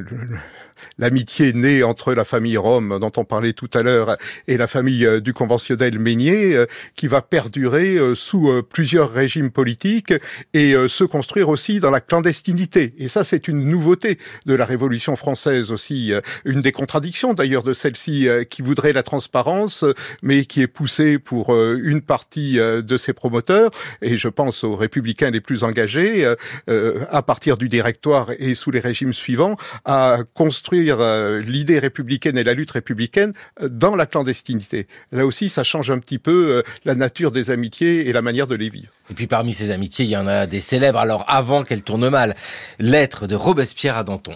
[0.97, 4.17] l'amitié née entre la famille Rome, dont on parlait tout à l'heure,
[4.47, 6.65] et la famille euh, du conventionnel Meignier, euh,
[6.95, 10.13] qui va perdurer euh, sous plusieurs régimes politiques
[10.53, 12.93] et se construire aussi dans la clandestinité.
[12.97, 16.11] Et ça, c'est une nouveauté de la Révolution française aussi,
[16.45, 19.85] une des contradictions d'ailleurs de celle-ci qui voudrait la transparence,
[20.21, 23.71] mais qui est poussée pour une partie de ses promoteurs,
[24.01, 26.33] et je pense aux républicains les plus engagés,
[26.67, 32.43] à partir du directoire et sous les régimes suivants, à construire euh, l'idée républicaine et
[32.43, 34.87] la lutte républicaine euh, dans la clandestinité.
[35.11, 38.47] Là aussi, ça change un petit peu euh, la nature des amitiés et la manière
[38.47, 38.91] de les vivre.
[39.09, 42.09] Et puis parmi ces amitiés, il y en a des célèbres, alors avant qu'elles tournent
[42.09, 42.35] mal.
[42.79, 44.35] Lettre de Robespierre à Danton.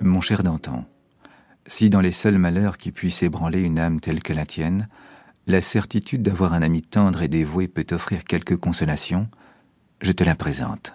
[0.00, 0.84] Mon cher Danton,
[1.66, 4.88] si dans les seuls malheurs qui puissent ébranler une âme telle que la tienne,
[5.46, 9.28] la certitude d'avoir un ami tendre et dévoué peut t'offrir quelque consolation,
[10.00, 10.94] je te la présente.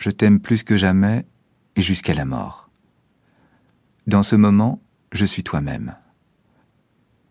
[0.00, 1.26] Je t'aime plus que jamais
[1.76, 2.70] et jusqu'à la mort.
[4.06, 4.80] Dans ce moment,
[5.12, 5.94] je suis toi-même.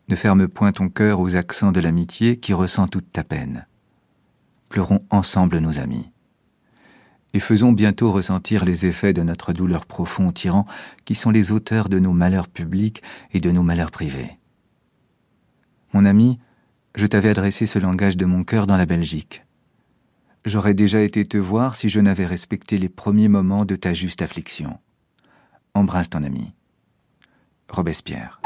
[0.07, 3.65] Ne ferme point ton cœur aux accents de l'amitié qui ressent toute ta peine.
[4.69, 6.11] Pleurons ensemble nos amis.
[7.33, 10.65] Et faisons bientôt ressentir les effets de notre douleur profonde tyran
[11.05, 13.01] qui sont les auteurs de nos malheurs publics
[13.31, 14.37] et de nos malheurs privés.
[15.93, 16.39] Mon ami,
[16.95, 19.41] je t'avais adressé ce langage de mon cœur dans la Belgique.
[20.45, 24.21] J'aurais déjà été te voir si je n'avais respecté les premiers moments de ta juste
[24.21, 24.79] affliction.
[25.73, 26.53] Embrasse ton ami.
[27.69, 28.41] Robespierre.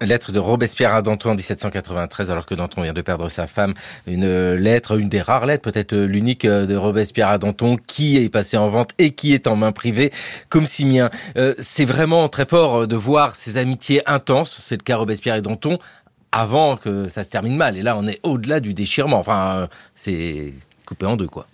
[0.00, 3.74] Lettre de Robespierre à Danton en 1793, alors que Danton vient de perdre sa femme.
[4.06, 8.28] Une lettre, une des rares lettres, peut-être l'unique euh, de Robespierre à Danton, qui est
[8.28, 10.12] passée en vente et qui est en main privée,
[10.48, 11.10] comme Simien.
[11.36, 15.42] Euh, c'est vraiment très fort de voir ces amitiés intenses, c'est le cas Robespierre et
[15.42, 15.78] Danton,
[16.32, 17.76] avant que ça se termine mal.
[17.76, 19.18] Et là, on est au-delà du déchirement.
[19.18, 20.54] Enfin, euh, c'est
[20.86, 21.46] coupé en deux, quoi.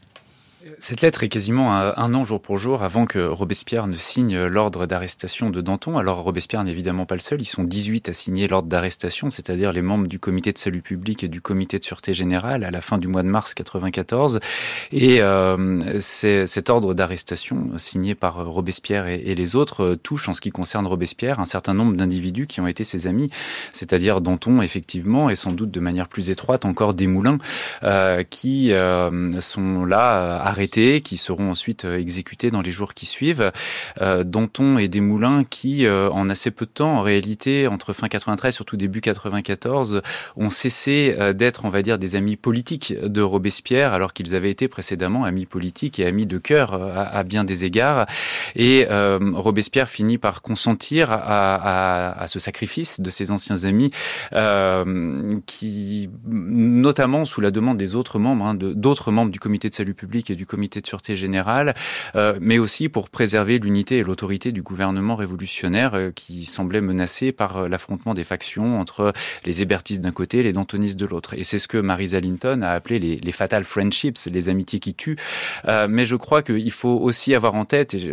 [0.79, 4.87] Cette lettre est quasiment un, an jour pour jour avant que Robespierre ne signe l'ordre
[4.87, 5.99] d'arrestation de Danton.
[5.99, 9.73] Alors Robespierre n'est évidemment pas le seul, ils sont 18 à signer l'ordre d'arrestation, c'est-à-dire
[9.73, 12.81] les membres du comité de salut public et du comité de sûreté générale à la
[12.81, 14.41] fin du mois de mars 94.
[14.93, 20.41] Et euh, cet ordre d'arrestation signé par Robespierre et, les autres euh, touche en ce
[20.41, 23.31] qui concerne Robespierre un certain nombre d'individus qui ont été ses amis,
[23.73, 27.39] c'est-à-dire Danton effectivement et sans doute de manière plus étroite encore des Moulins
[27.85, 33.05] euh, qui euh, sont là arrêtés qui seront ensuite euh, exécutés dans les jours qui
[33.05, 33.53] suivent.
[34.01, 38.09] Euh, Danton et Desmoulins qui, euh, en assez peu de temps, en réalité, entre fin
[38.09, 40.01] 93, surtout début 94,
[40.37, 44.69] ont cessé d'être, on va dire, des amis politiques de Robespierre, alors qu'ils avaient été
[44.69, 48.07] précédemment amis politiques et amis de cœur à, bien des égards.
[48.55, 53.91] Et Robespierre finit par consentir à, ce sacrifice de ses anciens amis,
[55.47, 59.95] qui, notamment sous la demande des autres membres, hein, d'autres membres du comité de salut
[59.95, 61.75] public et du comité de sûreté générale,
[62.15, 67.33] euh, mais aussi pour préserver l'unité et l'autorité du gouvernement révolutionnaire euh, qui semblait menacé
[67.33, 69.13] par euh, l'affrontement des factions entre
[69.45, 71.35] les hébertistes d'un côté et les dantonistes de l'autre.
[71.35, 74.95] Et c'est ce que Marisa Linton a appelé les, les fatal friendships, les amitiés qui
[74.95, 75.17] tuent.
[75.89, 78.13] mais je crois qu'il faut aussi avoir en tête, et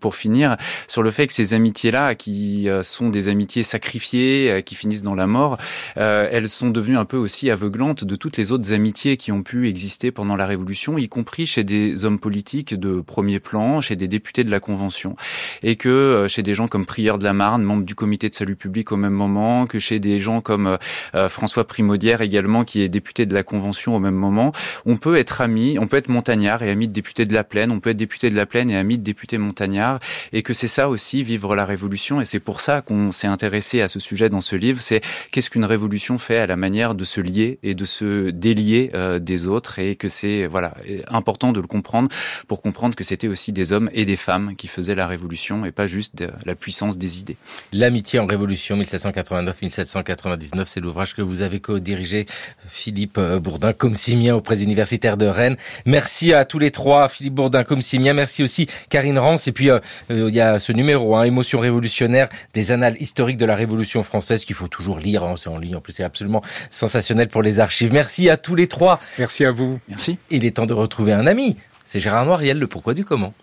[0.00, 0.56] pour finir,
[0.86, 5.26] sur le fait que ces amitiés-là, qui sont des amitiés sacrifiées, qui finissent dans la
[5.26, 5.58] mort,
[5.96, 9.68] elles sont devenues un peu aussi aveuglantes de toutes les autres amitiés qui ont pu
[9.68, 13.96] exister pendant la Révolution, y compris chez des des hommes politiques de premier plan, chez
[13.96, 15.16] des députés de la Convention,
[15.62, 18.34] et que euh, chez des gens comme Prieur de la Marne, membre du comité de
[18.34, 20.76] salut public au même moment, que chez des gens comme euh,
[21.14, 24.52] euh, François Primaudière également, qui est député de la Convention au même moment,
[24.86, 27.70] on peut être ami, on peut être montagnard et ami de député de la Plaine,
[27.70, 29.98] on peut être député de la Plaine et ami de député montagnard,
[30.32, 33.80] et que c'est ça aussi vivre la Révolution, et c'est pour ça qu'on s'est intéressé
[33.80, 35.00] à ce sujet dans ce livre, c'est
[35.30, 38.90] qu'est-ce qu'une révolution fait à la manière de se lier et de se délier
[39.20, 40.74] des autres, et que c'est voilà
[41.08, 42.08] important important de le comprendre
[42.48, 45.72] pour comprendre que c'était aussi des hommes et des femmes qui faisaient la révolution et
[45.72, 47.36] pas juste de la puissance des idées.
[47.72, 52.26] L'amitié en révolution 1789-1799, c'est l'ouvrage que vous avez co-dirigé,
[52.68, 55.56] Philippe euh, Bourdin comme Simien au presse universitaire de Rennes.
[55.86, 58.14] Merci à tous les trois, Philippe Bourdin comme Simien.
[58.14, 59.48] Merci aussi Karine Rance.
[59.48, 59.78] Et puis euh,
[60.10, 64.02] euh, il y a ce numéro, hein, Émotion révolutionnaire, des annales historiques de la Révolution
[64.02, 65.22] française qu'il faut toujours lire.
[65.24, 67.92] Hein, c'est en ligne, en plus c'est absolument sensationnel pour les archives.
[67.92, 69.00] Merci à tous les trois.
[69.18, 69.78] Merci à vous.
[69.88, 70.18] Merci.
[70.30, 71.41] Il est temps de retrouver un ami.
[71.84, 73.34] C'est Gérard Noiriel, le pourquoi du comment.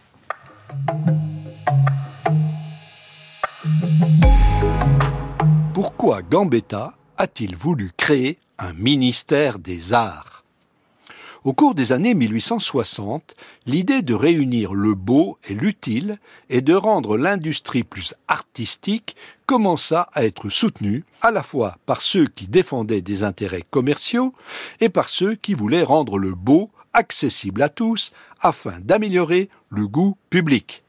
[5.74, 10.44] Pourquoi Gambetta a-t-il voulu créer un ministère des arts?
[11.46, 13.34] Au cours des années 1860,
[13.66, 16.18] l'idée de réunir le beau et l'utile
[16.50, 22.28] et de rendre l'industrie plus artistique commença à être soutenue à la fois par ceux
[22.28, 24.34] qui défendaient des intérêts commerciaux
[24.82, 28.12] et par ceux qui voulaient rendre le beau accessible à tous
[28.42, 30.84] afin d'améliorer le goût public.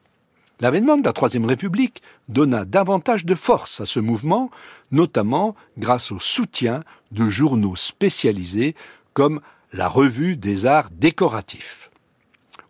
[0.60, 4.50] L'avènement de la Troisième République donna davantage de force à ce mouvement,
[4.90, 6.82] notamment grâce au soutien
[7.12, 8.74] de journaux spécialisés
[9.14, 9.40] comme
[9.72, 11.90] la Revue des arts décoratifs.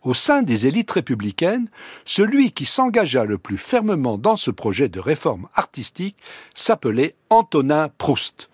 [0.02, 1.68] Au sein des élites républicaines,
[2.06, 6.16] celui qui s'engagea le plus fermement dans ce projet de réforme artistique
[6.54, 8.48] s'appelait Antonin Proust.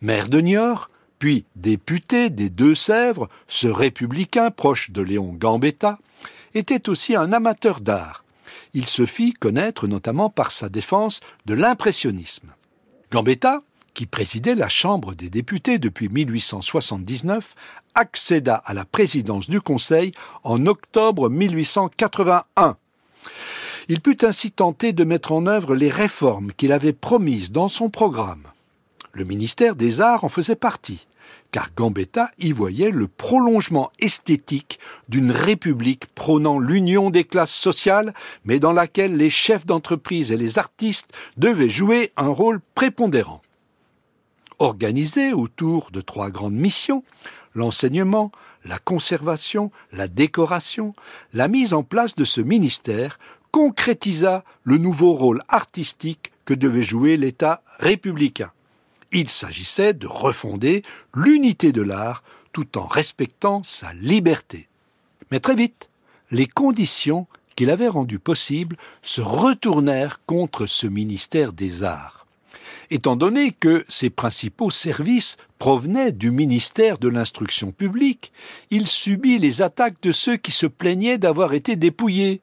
[0.00, 0.90] Maire de Niort,
[1.22, 6.00] puis député des Deux-Sèvres, ce républicain proche de Léon Gambetta,
[6.52, 8.24] était aussi un amateur d'art.
[8.74, 12.52] Il se fit connaître notamment par sa défense de l'impressionnisme.
[13.12, 13.62] Gambetta,
[13.94, 17.54] qui présidait la Chambre des députés depuis 1879,
[17.94, 20.10] accéda à la présidence du Conseil
[20.42, 22.76] en octobre 1881.
[23.86, 27.90] Il put ainsi tenter de mettre en œuvre les réformes qu'il avait promises dans son
[27.90, 28.42] programme.
[29.12, 31.06] Le ministère des Arts en faisait partie
[31.52, 38.58] car Gambetta y voyait le prolongement esthétique d'une république prônant l'union des classes sociales, mais
[38.58, 43.42] dans laquelle les chefs d'entreprise et les artistes devaient jouer un rôle prépondérant.
[44.58, 47.04] Organisé autour de trois grandes missions,
[47.54, 48.32] l'enseignement,
[48.64, 50.94] la conservation, la décoration,
[51.34, 53.18] la mise en place de ce ministère
[53.50, 58.50] concrétisa le nouveau rôle artistique que devait jouer l'État républicain.
[59.12, 60.82] Il s'agissait de refonder
[61.14, 64.68] l'unité de l'art tout en respectant sa liberté.
[65.30, 65.88] Mais très vite,
[66.30, 72.26] les conditions qu'il avait rendues possibles se retournèrent contre ce ministère des Arts.
[72.90, 78.32] Étant donné que ses principaux services provenaient du ministère de l'Instruction publique,
[78.70, 82.40] il subit les attaques de ceux qui se plaignaient d'avoir été dépouillés.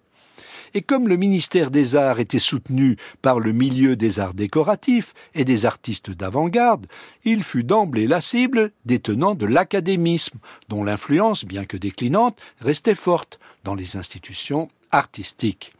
[0.74, 5.46] Et comme le ministère des Arts était soutenu par le milieu des arts décoratifs et
[5.46, 6.88] des artistes d'avant-garde,
[7.24, 12.96] il fut d'emblée la cible des tenants de l'académisme, dont l'influence, bien que déclinante, restait
[12.96, 15.74] forte dans les institutions artistiques.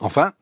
[0.00, 0.32] Enfin,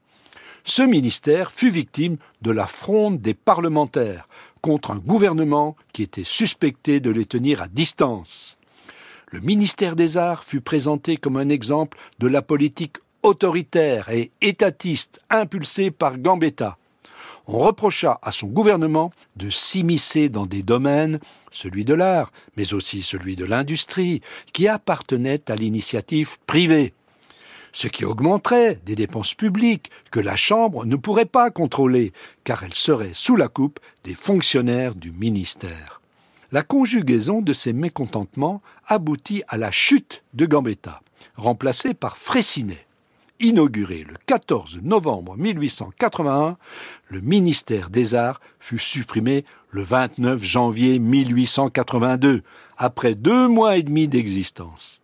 [0.64, 4.28] ce ministère fut victime de la fronde des parlementaires
[4.60, 8.58] contre un gouvernement qui était suspecté de les tenir à distance.
[9.30, 15.20] Le ministère des Arts fut présenté comme un exemple de la politique autoritaire et étatiste
[15.30, 16.76] impulsé par Gambetta.
[17.46, 21.18] On reprocha à son gouvernement de s'immiscer dans des domaines,
[21.50, 24.20] celui de l'art, mais aussi celui de l'industrie,
[24.52, 26.92] qui appartenaient à l'initiative privée,
[27.72, 32.12] ce qui augmenterait des dépenses publiques que la Chambre ne pourrait pas contrôler,
[32.44, 36.02] car elle serait sous la coupe des fonctionnaires du ministère.
[36.52, 41.00] La conjugaison de ces mécontentements aboutit à la chute de Gambetta,
[41.34, 42.87] remplacé par Fraissinet
[43.40, 46.56] inauguré le 14 novembre 1881,
[47.08, 52.42] le ministère des Arts fut supprimé le 29 janvier 1882,
[52.76, 55.00] après deux mois et demi d'existence.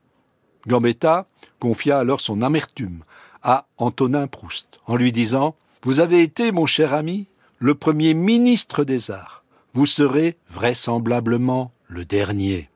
[0.66, 1.26] Gambetta
[1.60, 3.04] confia alors son amertume
[3.42, 7.26] à Antonin Proust, en lui disant Vous avez été, mon cher ami,
[7.58, 9.44] le premier ministre des Arts.
[9.74, 12.68] Vous serez vraisemblablement le dernier.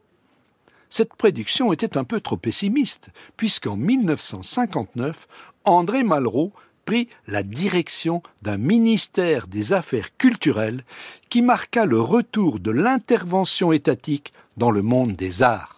[0.91, 5.29] Cette prédiction était un peu trop pessimiste, puisqu'en 1959,
[5.71, 6.53] André Malraux
[6.85, 10.85] prit la direction d'un ministère des Affaires culturelles
[11.29, 15.77] qui marqua le retour de l'intervention étatique dans le monde des arts.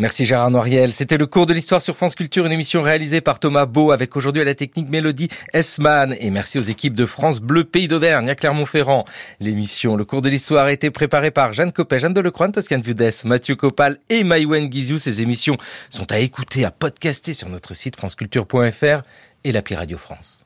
[0.00, 0.94] Merci Gérard Noiriel.
[0.94, 4.16] C'était le cours de l'histoire sur France Culture, une émission réalisée par Thomas Beau avec
[4.16, 6.16] aujourd'hui à la technique Mélodie Esman.
[6.18, 9.04] Et merci aux équipes de France Bleu Pays d'Auvergne à Clermont-Ferrand.
[9.40, 13.12] L'émission Le cours de l'histoire a été préparée par Jeanne Copet, Jeanne Delecroix, Toscane Vudès,
[13.26, 14.96] Mathieu Copal et Maïwen Guizou.
[14.96, 15.58] Ces émissions
[15.90, 19.02] sont à écouter, à podcaster sur notre site franceculture.fr
[19.44, 20.44] et l'appli Radio France.